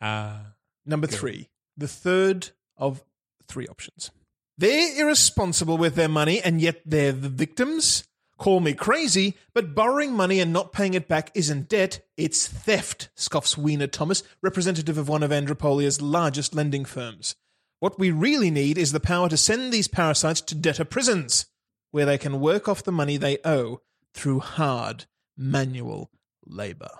Uh, 0.00 0.38
Number 0.86 1.06
three, 1.06 1.48
the 1.76 1.86
third 1.88 2.50
of 2.76 3.02
three 3.46 3.66
options. 3.68 4.10
They're 4.58 5.00
irresponsible 5.00 5.78
with 5.78 5.94
their 5.94 6.08
money, 6.08 6.40
and 6.42 6.60
yet 6.60 6.82
they're 6.84 7.12
the 7.12 7.28
victims. 7.28 8.04
Call 8.38 8.60
me 8.60 8.72
crazy, 8.72 9.36
but 9.54 9.74
borrowing 9.74 10.12
money 10.14 10.40
and 10.40 10.52
not 10.52 10.72
paying 10.72 10.94
it 10.94 11.06
back 11.08 11.30
isn't 11.34 11.68
debt, 11.68 12.00
it's 12.16 12.48
theft, 12.48 13.10
scoffs 13.14 13.56
Weena 13.56 13.86
Thomas, 13.86 14.22
representative 14.42 14.96
of 14.96 15.08
one 15.10 15.22
of 15.22 15.30
Andropolia's 15.30 16.00
largest 16.00 16.54
lending 16.54 16.86
firms. 16.86 17.36
What 17.80 17.98
we 17.98 18.10
really 18.10 18.50
need 18.50 18.78
is 18.78 18.92
the 18.92 19.00
power 19.00 19.28
to 19.28 19.36
send 19.36 19.72
these 19.72 19.88
parasites 19.88 20.40
to 20.42 20.54
debtor 20.54 20.84
prisons, 20.84 21.46
where 21.90 22.06
they 22.06 22.18
can 22.18 22.40
work 22.40 22.68
off 22.68 22.82
the 22.84 22.92
money 22.92 23.16
they 23.16 23.38
owe 23.44 23.80
through 24.14 24.40
hard, 24.40 25.06
manual 25.36 26.10
labor. 26.46 26.90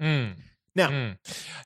mm. 0.00 0.32
Now, 0.76 1.16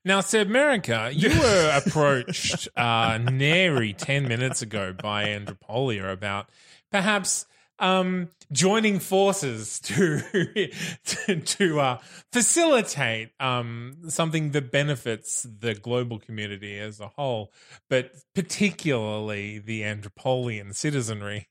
Now, 0.02 0.20
Sebmerica, 0.20 1.14
you 1.14 1.28
were 1.38 1.72
approached 1.76 2.68
uh, 2.74 3.18
nary 3.18 3.92
10 3.92 4.26
minutes 4.26 4.62
ago 4.62 4.94
by 4.94 5.26
Andropolia 5.26 6.10
about 6.10 6.48
perhaps 6.90 7.44
um, 7.78 8.28
joining 8.52 8.98
forces 8.98 9.80
to 9.80 10.70
to, 11.04 11.40
to 11.40 11.80
uh, 11.80 11.98
facilitate 12.32 13.30
um, 13.40 13.96
something 14.08 14.50
that 14.52 14.70
benefits 14.70 15.42
the 15.42 15.74
global 15.74 16.18
community 16.18 16.78
as 16.78 17.00
a 17.00 17.08
whole, 17.08 17.52
but 17.88 18.12
particularly 18.34 19.58
the 19.58 19.82
Andropolian 19.82 20.74
citizenry. 20.74 21.48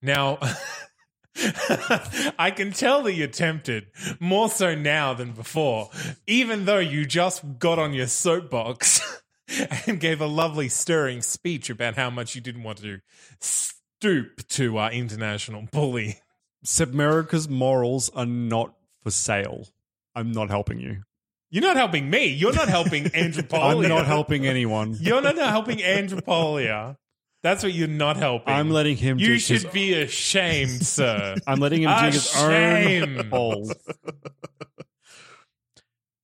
Now, 0.00 0.38
I 2.38 2.52
can 2.54 2.72
tell 2.72 3.02
that 3.02 3.14
you're 3.14 3.28
tempted 3.28 3.88
more 4.20 4.48
so 4.48 4.74
now 4.74 5.14
than 5.14 5.32
before, 5.32 5.90
even 6.26 6.64
though 6.64 6.78
you 6.78 7.04
just 7.06 7.58
got 7.58 7.78
on 7.78 7.94
your 7.94 8.06
soapbox 8.06 9.22
and 9.86 10.00
gave 10.00 10.20
a 10.20 10.26
lovely, 10.26 10.68
stirring 10.68 11.22
speech 11.22 11.70
about 11.70 11.96
how 11.96 12.10
much 12.10 12.34
you 12.34 12.40
didn't 12.40 12.62
want 12.62 12.78
to 12.78 13.00
stoop 14.00 14.46
to 14.48 14.76
our 14.78 14.92
international 14.92 15.66
bully. 15.72 16.18
Sebmerica's 16.64 17.48
morals 17.48 18.10
are 18.14 18.26
not 18.26 18.74
for 19.02 19.10
sale. 19.10 19.66
I'm 20.14 20.32
not 20.32 20.50
helping 20.50 20.78
you. 20.80 21.02
You're 21.50 21.62
not 21.62 21.76
helping 21.76 22.10
me. 22.10 22.26
You're 22.26 22.52
not 22.52 22.68
helping 22.68 23.04
Andropolia. 23.04 23.82
I'm 23.84 23.88
not 23.88 24.06
helping 24.06 24.46
anyone. 24.46 24.96
You're 25.00 25.22
not 25.22 25.36
helping 25.36 25.78
Andropolia. 25.78 26.96
That's 27.42 27.62
what 27.62 27.72
you're 27.72 27.86
not 27.88 28.16
helping. 28.16 28.52
I'm 28.52 28.70
letting 28.70 28.96
him 28.96 29.18
You 29.18 29.28
dig 29.34 29.40
should 29.40 29.62
his- 29.62 29.72
be 29.72 29.94
ashamed, 29.94 30.84
sir. 30.84 31.36
I'm 31.46 31.60
letting 31.60 31.82
him 31.82 31.90
A 31.90 32.02
dig 32.02 32.14
his 32.14 32.36
own 32.36 32.50
shame. 32.50 33.30
hole. 33.30 33.72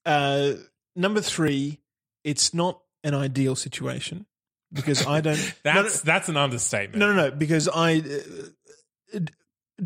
Uh, 0.05 0.53
number 0.95 1.21
three, 1.21 1.81
it's 2.25 2.53
not 2.53 2.81
an 3.03 3.15
ideal 3.15 3.55
situation 3.57 4.27
because 4.75 5.07
I 5.07 5.21
don't. 5.21 5.55
That's 5.63 6.01
that's 6.03 6.29
an 6.29 6.37
understatement. 6.37 6.99
no, 6.99 7.09
no, 7.09 7.15
no, 7.15 7.29
no. 7.31 7.35
Because 7.35 7.69
I 7.69 7.99
uh, 9.15 9.21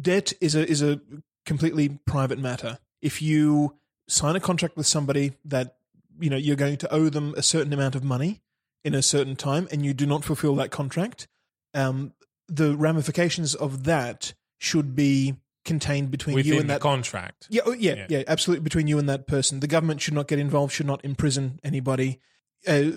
debt 0.00 0.32
is 0.40 0.54
a 0.54 0.68
is 0.68 0.82
a 0.82 1.00
completely 1.46 1.98
private 2.06 2.38
matter. 2.38 2.78
If 3.00 3.22
you 3.22 3.76
sign 4.08 4.36
a 4.36 4.40
contract 4.40 4.76
with 4.76 4.86
somebody 4.86 5.34
that 5.44 5.76
you 6.18 6.30
know 6.30 6.36
you're 6.36 6.56
going 6.56 6.76
to 6.78 6.92
owe 6.92 7.08
them 7.08 7.34
a 7.36 7.42
certain 7.42 7.72
amount 7.72 7.94
of 7.94 8.02
money 8.02 8.40
in 8.84 8.94
a 8.94 9.02
certain 9.02 9.36
time, 9.36 9.68
and 9.70 9.84
you 9.84 9.92
do 9.94 10.06
not 10.06 10.24
fulfill 10.24 10.54
that 10.56 10.70
contract, 10.70 11.28
um, 11.74 12.12
the 12.48 12.76
ramifications 12.76 13.54
of 13.54 13.84
that 13.84 14.34
should 14.58 14.96
be 14.96 15.36
contained 15.64 16.10
between 16.10 16.34
within 16.34 16.52
you 16.54 16.60
and 16.60 16.68
the 16.70 16.74
that 16.74 16.80
contract. 16.80 17.46
yeah, 17.50 17.60
oh, 17.66 17.72
yeah, 17.72 17.94
Yeah. 17.94 18.06
yeah, 18.08 18.22
absolutely. 18.26 18.64
Between 18.64 18.86
you 18.86 18.98
and 18.98 19.08
that 19.08 19.26
person, 19.26 19.60
the 19.60 19.66
government 19.66 20.00
should 20.00 20.14
not 20.14 20.26
get 20.26 20.38
involved. 20.38 20.72
Should 20.72 20.86
not 20.86 21.04
imprison 21.04 21.60
anybody. 21.62 22.20
Uh, 22.66 22.92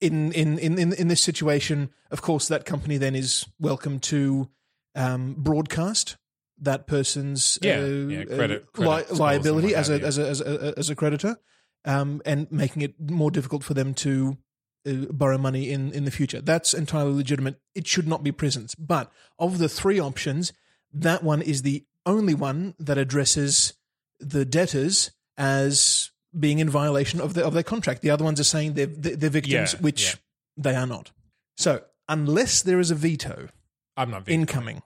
in, 0.00 0.32
in 0.32 0.58
in 0.58 0.78
in 0.78 0.92
in 0.92 1.08
this 1.08 1.20
situation, 1.22 1.90
of 2.10 2.22
course, 2.22 2.48
that 2.48 2.64
company 2.64 2.98
then 2.98 3.14
is 3.14 3.46
welcome 3.58 3.98
to 4.00 4.48
um, 4.94 5.34
broadcast 5.38 6.16
that 6.58 6.86
person's 6.86 7.58
Yeah, 7.62 7.80
uh, 7.80 7.84
yeah, 7.86 8.24
credit- 8.24 8.66
uh, 8.78 8.80
li- 8.80 8.86
credit 9.04 9.14
liability 9.18 9.74
as 9.74 9.90
a, 9.90 10.00
as 10.00 10.18
a 10.18 10.28
as 10.28 10.40
a 10.40 10.74
as 10.78 10.90
a 10.90 10.94
creditor, 10.94 11.36
um, 11.84 12.22
and 12.24 12.50
making 12.50 12.82
it 12.82 12.94
more 13.10 13.30
difficult 13.30 13.62
for 13.64 13.74
them 13.74 13.94
to 13.94 14.38
uh, 14.86 14.92
borrow 15.10 15.38
money 15.38 15.70
in 15.70 15.92
in 15.92 16.04
the 16.04 16.10
future. 16.10 16.40
That's 16.40 16.72
entirely 16.74 17.12
legitimate. 17.14 17.60
It 17.74 17.86
should 17.86 18.06
not 18.08 18.22
be 18.22 18.32
prisons. 18.32 18.74
But 18.74 19.10
of 19.38 19.58
the 19.58 19.68
three 19.68 20.00
options, 20.00 20.52
that 20.92 21.22
one 21.22 21.42
is 21.42 21.62
the 21.62 21.84
only 22.06 22.34
one 22.34 22.74
that 22.78 22.98
addresses 22.98 23.74
the 24.20 24.44
debtors 24.44 25.10
as 25.36 26.10
being 26.38 26.58
in 26.58 26.68
violation 26.68 27.20
of, 27.20 27.34
the, 27.34 27.44
of 27.44 27.54
their 27.54 27.62
contract. 27.62 28.02
The 28.02 28.10
other 28.10 28.24
ones 28.24 28.38
are 28.40 28.44
saying 28.44 28.74
they're, 28.74 28.86
they're 28.86 29.30
victims, 29.30 29.72
Yeah, 29.74 29.80
which 29.80 30.04
yeah. 30.04 30.14
they 30.56 30.74
are 30.76 30.86
not. 30.86 31.10
So, 31.56 31.82
unless 32.08 32.62
there 32.62 32.78
is 32.78 32.90
a 32.90 32.94
veto 32.94 33.48
I'm 33.96 34.10
not 34.10 34.28
incoming, 34.28 34.82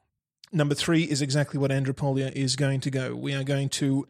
number 0.52 0.74
three 0.74 1.02
is 1.04 1.20
exactly 1.22 1.58
what 1.58 1.70
Andropolia 1.70 2.30
is 2.32 2.56
going 2.56 2.80
to 2.80 2.90
go. 2.90 3.14
We 3.16 3.34
are 3.34 3.44
going 3.44 3.68
to 3.70 4.06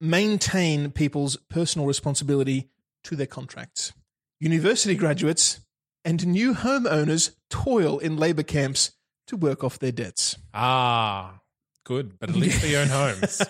maintain 0.00 0.90
people's 0.90 1.36
personal 1.48 1.86
responsibility 1.86 2.68
to 3.04 3.16
their 3.16 3.26
contracts. 3.26 3.92
University 4.40 4.94
graduates 4.94 5.60
and 6.04 6.26
new 6.26 6.54
homeowners 6.54 7.34
toil 7.50 7.98
in 7.98 8.16
labor 8.16 8.42
camps 8.42 8.92
to 9.26 9.36
work 9.36 9.62
off 9.62 9.78
their 9.78 9.92
debts. 9.92 10.36
Ah, 10.54 11.40
good. 11.84 12.18
But 12.18 12.30
at 12.30 12.36
least 12.36 12.62
they 12.62 12.76
own 12.76 12.88
homes. 12.90 13.42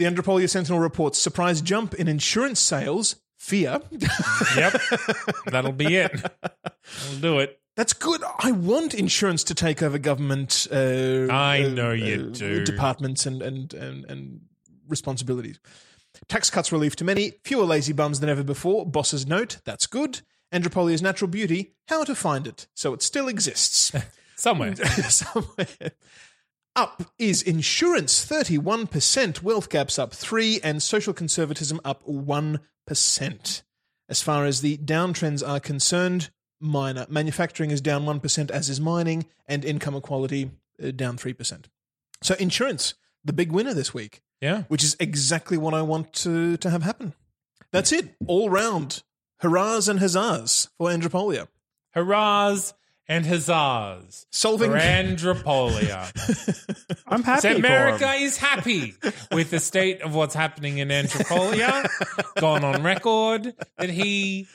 The 0.00 0.06
Andropolia 0.06 0.48
Sentinel 0.48 0.80
reports 0.80 1.18
surprise 1.18 1.60
jump 1.60 1.92
in 1.92 2.08
insurance 2.08 2.58
sales. 2.58 3.16
Fear. 3.36 3.82
yep. 4.56 4.80
That'll 5.44 5.72
be 5.72 5.94
it. 5.94 6.10
That'll 6.40 7.20
do 7.20 7.38
it. 7.40 7.60
That's 7.76 7.92
good. 7.92 8.22
I 8.38 8.52
want 8.52 8.94
insurance 8.94 9.44
to 9.44 9.54
take 9.54 9.82
over 9.82 9.98
government. 9.98 10.66
Uh, 10.72 11.26
I 11.30 11.64
uh, 11.64 11.68
know 11.68 11.90
you 11.92 12.30
uh, 12.30 12.34
do. 12.34 12.64
Departments 12.64 13.26
and 13.26 13.42
and 13.42 13.74
and, 13.74 14.06
and 14.06 14.40
responsibilities. 14.88 15.60
Tax 16.28 16.48
cuts 16.48 16.72
relief 16.72 16.96
to 16.96 17.04
many. 17.04 17.32
Fewer 17.44 17.66
lazy 17.66 17.92
bums 17.92 18.20
than 18.20 18.30
ever 18.30 18.42
before. 18.42 18.86
Bosses 18.86 19.26
note 19.26 19.58
that's 19.66 19.86
good. 19.86 20.22
Andropolia's 20.50 21.02
natural 21.02 21.28
beauty. 21.28 21.74
How 21.88 22.04
to 22.04 22.14
find 22.14 22.46
it 22.46 22.68
so 22.72 22.94
it 22.94 23.02
still 23.02 23.28
exists. 23.28 23.92
Somewhere. 24.36 24.74
somewhere. 25.10 25.66
Up 26.80 27.02
is 27.18 27.42
insurance, 27.42 28.24
31%, 28.24 29.42
wealth 29.42 29.68
gaps 29.68 29.98
up 29.98 30.14
3 30.14 30.60
and 30.64 30.82
social 30.82 31.12
conservatism 31.12 31.78
up 31.84 32.02
1%. 32.06 33.62
As 34.08 34.22
far 34.22 34.46
as 34.46 34.62
the 34.62 34.78
downtrends 34.78 35.46
are 35.46 35.60
concerned, 35.60 36.30
minor. 36.58 37.04
Manufacturing 37.10 37.70
is 37.70 37.82
down 37.82 38.06
1% 38.06 38.50
as 38.50 38.70
is 38.70 38.80
mining 38.80 39.26
and 39.46 39.62
income 39.62 39.94
equality 39.94 40.52
uh, 40.82 40.90
down 40.92 41.18
3%. 41.18 41.66
So 42.22 42.34
insurance, 42.36 42.94
the 43.22 43.34
big 43.34 43.52
winner 43.52 43.74
this 43.74 43.92
week, 43.92 44.22
Yeah. 44.40 44.62
which 44.68 44.82
is 44.82 44.96
exactly 44.98 45.58
what 45.58 45.74
I 45.74 45.82
want 45.82 46.14
to, 46.24 46.56
to 46.56 46.70
have 46.70 46.82
happen. 46.82 47.12
That's 47.72 47.92
it. 47.92 48.14
All 48.26 48.48
round. 48.48 49.02
Hurrahs 49.42 49.86
and 49.86 50.00
huzzahs 50.00 50.68
for 50.78 50.88
Andropolia. 50.88 51.48
Hurrahs 51.94 52.72
and 53.10 53.26
huzzahs. 53.26 54.24
Solving- 54.30 54.70
Andropolia. 54.70 56.06
I'm 57.08 57.24
happy. 57.24 57.40
So 57.40 57.54
Sebmerica 57.54 58.16
him. 58.16 58.22
is 58.22 58.36
happy 58.38 58.94
with 59.32 59.50
the 59.50 59.58
state 59.58 60.00
of 60.02 60.14
what's 60.14 60.34
happening 60.34 60.78
in 60.78 60.88
Andropolia. 60.88 61.88
Gone 62.40 62.64
on 62.64 62.84
record 62.84 63.52
that 63.78 63.90
he 63.90 64.46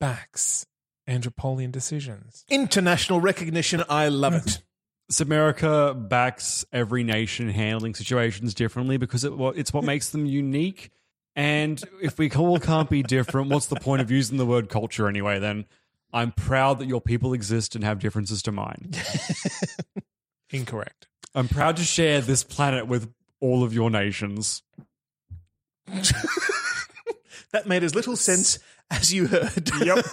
backs 0.00 0.64
Andropolian 1.06 1.70
decisions. 1.70 2.46
International 2.48 3.20
recognition. 3.20 3.84
I 3.88 4.08
love 4.08 4.34
it. 4.34 4.62
So 5.10 5.24
Sebmerica 5.24 6.06
backs 6.06 6.66
every 6.70 7.02
nation 7.02 7.48
handling 7.48 7.94
situations 7.94 8.52
differently 8.52 8.98
because 8.98 9.24
it, 9.24 9.32
it's 9.56 9.72
what 9.72 9.82
makes 9.82 10.10
them 10.10 10.26
unique. 10.26 10.90
And 11.34 11.82
if 12.02 12.18
we 12.18 12.30
all 12.32 12.58
can't 12.58 12.90
be 12.90 13.02
different, 13.02 13.48
what's 13.48 13.68
the 13.68 13.80
point 13.80 14.02
of 14.02 14.10
using 14.10 14.36
the 14.36 14.44
word 14.44 14.68
culture 14.68 15.08
anyway? 15.08 15.38
Then 15.38 15.64
I'm 16.12 16.32
proud 16.32 16.78
that 16.78 16.86
your 16.88 17.00
people 17.00 17.32
exist 17.34 17.74
and 17.74 17.84
have 17.84 17.98
differences 17.98 18.42
to 18.44 18.52
mine. 18.52 18.90
Incorrect. 20.50 21.06
I'm 21.34 21.48
proud 21.48 21.76
to 21.76 21.84
share 21.84 22.20
this 22.20 22.42
planet 22.42 22.86
with 22.86 23.12
all 23.40 23.62
of 23.62 23.72
your 23.74 23.90
nations. 23.90 24.62
That 27.52 27.66
made 27.66 27.82
as 27.82 27.94
little 27.94 28.14
sense 28.14 28.58
as 28.90 29.10
you 29.12 29.26
heard. 29.26 29.70
Yep. 29.80 30.04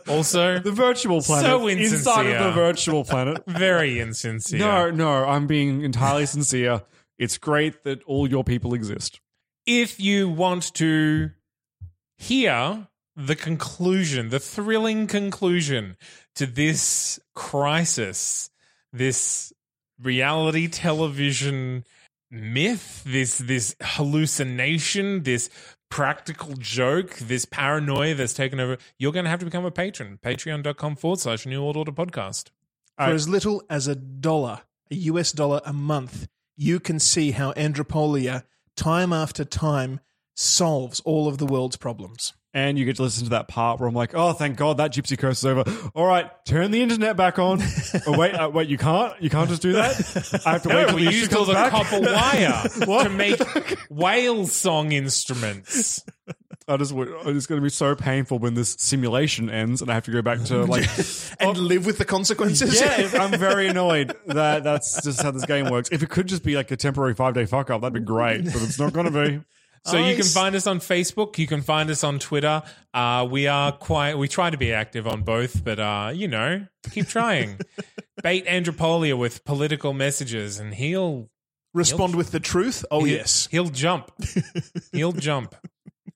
Also, 0.06 0.58
The 0.58 0.70
virtual 0.72 1.22
planet. 1.22 1.46
So 1.46 1.66
insincere. 1.66 1.96
inside 1.98 2.26
of 2.26 2.44
the 2.44 2.52
virtual 2.52 3.04
planet. 3.04 3.42
very 3.46 4.00
insincere. 4.00 4.58
No, 4.58 4.90
no, 4.90 5.24
I'm 5.24 5.46
being 5.46 5.82
entirely 5.82 6.26
sincere. 6.26 6.82
It's 7.18 7.38
great 7.38 7.84
that 7.84 8.02
all 8.04 8.28
your 8.28 8.44
people 8.44 8.74
exist. 8.74 9.20
if 9.64 9.98
you 9.98 10.28
want 10.28 10.74
to 10.74 11.30
hear 12.18 12.88
the 13.18 13.34
conclusion, 13.34 14.28
the 14.28 14.38
thrilling 14.38 15.08
conclusion 15.08 15.96
to 16.36 16.46
this 16.46 17.18
crisis, 17.34 18.48
this 18.92 19.52
reality 20.00 20.68
television 20.68 21.84
myth, 22.30 23.02
this 23.04 23.38
this 23.38 23.74
hallucination, 23.82 25.24
this 25.24 25.50
practical 25.90 26.54
joke, 26.58 27.16
this 27.16 27.44
paranoia 27.44 28.14
that's 28.14 28.34
taken 28.34 28.60
over, 28.60 28.78
you're 28.98 29.12
going 29.12 29.24
to 29.24 29.30
have 29.30 29.40
to 29.40 29.46
become 29.46 29.64
a 29.64 29.70
patron. 29.70 30.18
Patreon.com 30.22 30.94
forward 30.94 31.18
slash 31.18 31.44
New 31.44 31.62
World 31.62 31.76
Order 31.76 31.92
podcast. 31.92 32.50
For 32.96 33.04
as 33.04 33.28
little 33.28 33.62
as 33.68 33.88
a 33.88 33.96
dollar, 33.96 34.60
a 34.90 34.94
US 34.94 35.32
dollar 35.32 35.60
a 35.64 35.72
month, 35.72 36.28
you 36.56 36.78
can 36.78 37.00
see 37.00 37.32
how 37.32 37.52
Andropolia, 37.52 38.44
time 38.76 39.12
after 39.12 39.44
time, 39.44 40.00
solves 40.36 41.00
all 41.00 41.26
of 41.26 41.38
the 41.38 41.46
world's 41.46 41.76
problems. 41.76 42.34
And 42.54 42.78
you 42.78 42.86
get 42.86 42.96
to 42.96 43.02
listen 43.02 43.24
to 43.24 43.30
that 43.30 43.46
part 43.46 43.78
where 43.78 43.86
I'm 43.88 43.94
like, 43.94 44.14
oh, 44.14 44.32
thank 44.32 44.56
God 44.56 44.78
that 44.78 44.90
gypsy 44.92 45.18
curse 45.18 45.40
is 45.40 45.44
over. 45.44 45.64
All 45.94 46.06
right, 46.06 46.30
turn 46.46 46.70
the 46.70 46.80
internet 46.80 47.14
back 47.14 47.38
on. 47.38 47.60
oh, 48.06 48.18
wait, 48.18 48.34
uh, 48.34 48.48
wait, 48.48 48.68
you 48.68 48.78
can't? 48.78 49.12
You 49.22 49.28
can't 49.28 49.50
just 49.50 49.60
do 49.60 49.72
that? 49.74 50.42
I 50.46 50.52
have 50.52 50.62
to 50.62 50.70
wait 50.70 50.74
No, 50.82 50.86
till 50.88 50.96
we 50.96 51.04
the 51.04 51.12
used 51.12 51.34
all 51.34 51.44
the 51.44 51.52
back? 51.52 51.70
copper 51.70 52.00
wire 52.86 53.04
to 53.04 53.10
make 53.10 53.38
whale 53.90 54.46
song 54.46 54.92
instruments. 54.92 56.02
I 56.66 56.76
just, 56.78 56.92
it's 56.94 57.46
going 57.46 57.60
to 57.60 57.62
be 57.62 57.68
so 57.70 57.94
painful 57.94 58.38
when 58.38 58.54
this 58.54 58.76
simulation 58.78 59.48
ends 59.50 59.80
and 59.82 59.90
I 59.90 59.94
have 59.94 60.04
to 60.04 60.10
go 60.10 60.20
back 60.22 60.42
to 60.44 60.64
like, 60.64 60.86
And 61.40 61.56
live 61.56 61.84
with 61.86 61.98
the 61.98 62.04
consequences. 62.04 62.80
yeah, 62.80 63.10
I'm 63.20 63.38
very 63.38 63.68
annoyed 63.68 64.14
that 64.26 64.64
that's 64.64 65.02
just 65.02 65.22
how 65.22 65.30
this 65.30 65.44
game 65.46 65.70
works. 65.70 65.88
If 65.92 66.02
it 66.02 66.08
could 66.10 66.26
just 66.28 66.42
be 66.44 66.56
like 66.56 66.70
a 66.70 66.76
temporary 66.76 67.14
five 67.14 67.34
day 67.34 67.44
fuck 67.46 67.70
up, 67.70 67.80
that'd 67.82 67.92
be 67.94 68.00
great, 68.00 68.44
but 68.44 68.56
it's 68.56 68.78
not 68.78 68.92
going 68.92 69.10
to 69.10 69.28
be. 69.28 69.40
So 69.84 69.98
you 69.98 70.14
can 70.16 70.24
find 70.24 70.54
us 70.54 70.66
on 70.66 70.80
Facebook. 70.80 71.38
You 71.38 71.46
can 71.46 71.62
find 71.62 71.88
us 71.90 72.04
on 72.04 72.18
Twitter. 72.18 72.62
Uh, 72.92 73.26
we 73.30 73.46
are 73.46 73.72
quite. 73.72 74.16
We 74.18 74.28
try 74.28 74.50
to 74.50 74.56
be 74.58 74.72
active 74.72 75.06
on 75.06 75.22
both, 75.22 75.64
but 75.64 75.78
uh, 75.78 76.10
you 76.14 76.28
know, 76.28 76.66
keep 76.90 77.06
trying. 77.08 77.58
Bait 78.22 78.46
Andropolia 78.46 79.16
with 79.16 79.44
political 79.44 79.92
messages, 79.92 80.58
and 80.58 80.74
he'll. 80.74 81.30
Respond 81.74 82.16
with 82.16 82.30
the 82.30 82.40
truth. 82.40 82.84
Oh, 82.90 83.04
he'll- 83.04 83.18
yes. 83.18 83.46
he'll 83.50 83.68
jump. 83.68 84.10
he'll 84.92 85.12
jump. 85.12 85.54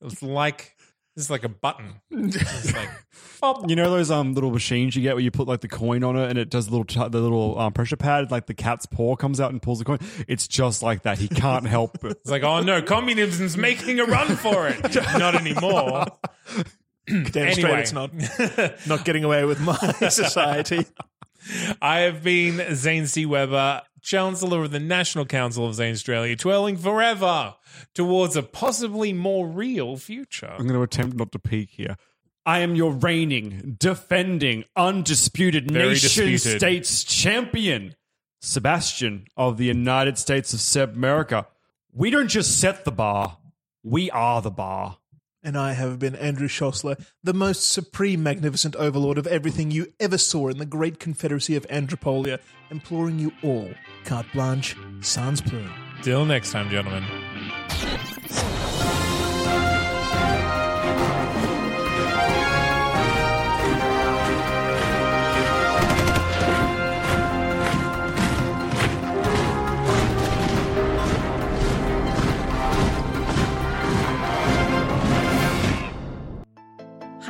It's 0.00 0.22
like 0.22 0.74
it's 1.16 1.28
like 1.30 1.44
a 1.44 1.48
button. 1.48 1.94
It's 2.10 2.74
like 2.74 2.88
pop. 3.40 3.68
You 3.68 3.76
know 3.76 3.90
those 3.90 4.10
um 4.10 4.34
little 4.34 4.50
machines 4.50 4.96
you 4.96 5.02
get 5.02 5.14
where 5.14 5.22
you 5.22 5.30
put 5.30 5.46
like 5.46 5.60
the 5.60 5.68
coin 5.68 6.02
on 6.04 6.16
it 6.16 6.30
and 6.30 6.38
it 6.38 6.48
does 6.50 6.66
the 6.66 6.72
little 6.72 6.84
t- 6.84 7.08
the 7.08 7.20
little 7.20 7.58
um, 7.58 7.72
pressure 7.72 7.96
pad 7.96 8.30
like 8.30 8.46
the 8.46 8.54
cat's 8.54 8.86
paw 8.86 9.14
comes 9.16 9.40
out 9.40 9.50
and 9.52 9.60
pulls 9.60 9.78
the 9.78 9.84
coin. 9.84 9.98
It's 10.28 10.48
just 10.48 10.82
like 10.82 11.02
that. 11.02 11.18
He 11.18 11.28
can't 11.28 11.66
help 11.66 12.04
it. 12.04 12.18
It's 12.22 12.30
like, 12.30 12.42
oh 12.42 12.60
no, 12.60 12.80
communism's 12.82 13.56
making 13.56 14.00
a 14.00 14.04
run 14.04 14.36
for 14.36 14.68
it. 14.68 14.82
Not 15.18 15.34
anymore. 15.34 16.06
Damn 17.06 17.26
straight 17.26 17.58
Anyway. 17.58 17.80
it's 17.80 17.92
not. 17.92 18.12
Not 18.86 19.04
getting 19.04 19.24
away 19.24 19.44
with 19.44 19.60
my 19.60 19.76
society. 20.08 20.86
I 21.82 22.00
have 22.00 22.22
been 22.22 22.74
Zane 22.76 23.06
C. 23.08 23.26
Weber, 23.26 23.82
Chancellor 24.02 24.64
of 24.64 24.72
the 24.72 24.80
National 24.80 25.24
Council 25.24 25.66
of 25.66 25.74
Zanstralia, 25.76 26.36
twirling 26.36 26.76
forever 26.76 27.54
towards 27.94 28.36
a 28.36 28.42
possibly 28.42 29.12
more 29.12 29.46
real 29.46 29.96
future. 29.96 30.50
I'm 30.50 30.66
going 30.66 30.74
to 30.74 30.82
attempt 30.82 31.16
not 31.16 31.32
to 31.32 31.38
peek 31.38 31.70
here. 31.70 31.96
I 32.44 32.58
am 32.58 32.74
your 32.74 32.92
reigning, 32.92 33.76
defending, 33.78 34.64
undisputed 34.74 35.70
Very 35.70 35.90
nation 35.90 36.26
disputed. 36.26 36.60
states 36.60 37.04
champion, 37.04 37.94
Sebastian 38.40 39.26
of 39.36 39.56
the 39.56 39.66
United 39.66 40.18
States 40.18 40.52
of 40.52 40.58
Sebmerica. 40.58 41.46
We 41.92 42.10
don't 42.10 42.28
just 42.28 42.58
set 42.60 42.84
the 42.84 42.90
bar, 42.90 43.38
we 43.84 44.10
are 44.10 44.42
the 44.42 44.50
bar. 44.50 44.98
And 45.44 45.58
I 45.58 45.72
have 45.72 45.98
been 45.98 46.14
Andrew 46.14 46.46
Szosler, 46.46 47.04
the 47.24 47.34
most 47.34 47.68
supreme, 47.70 48.22
magnificent 48.22 48.76
overlord 48.76 49.18
of 49.18 49.26
everything 49.26 49.72
you 49.72 49.92
ever 49.98 50.16
saw 50.16 50.48
in 50.48 50.58
the 50.58 50.66
great 50.66 51.00
confederacy 51.00 51.56
of 51.56 51.66
Andropolia, 51.68 52.38
imploring 52.70 53.18
you 53.18 53.32
all, 53.42 53.70
carte 54.04 54.26
blanche, 54.32 54.76
sans 55.00 55.40
plume. 55.40 55.70
Till 56.02 56.24
next 56.24 56.52
time, 56.52 56.70
gentlemen. 56.70 57.04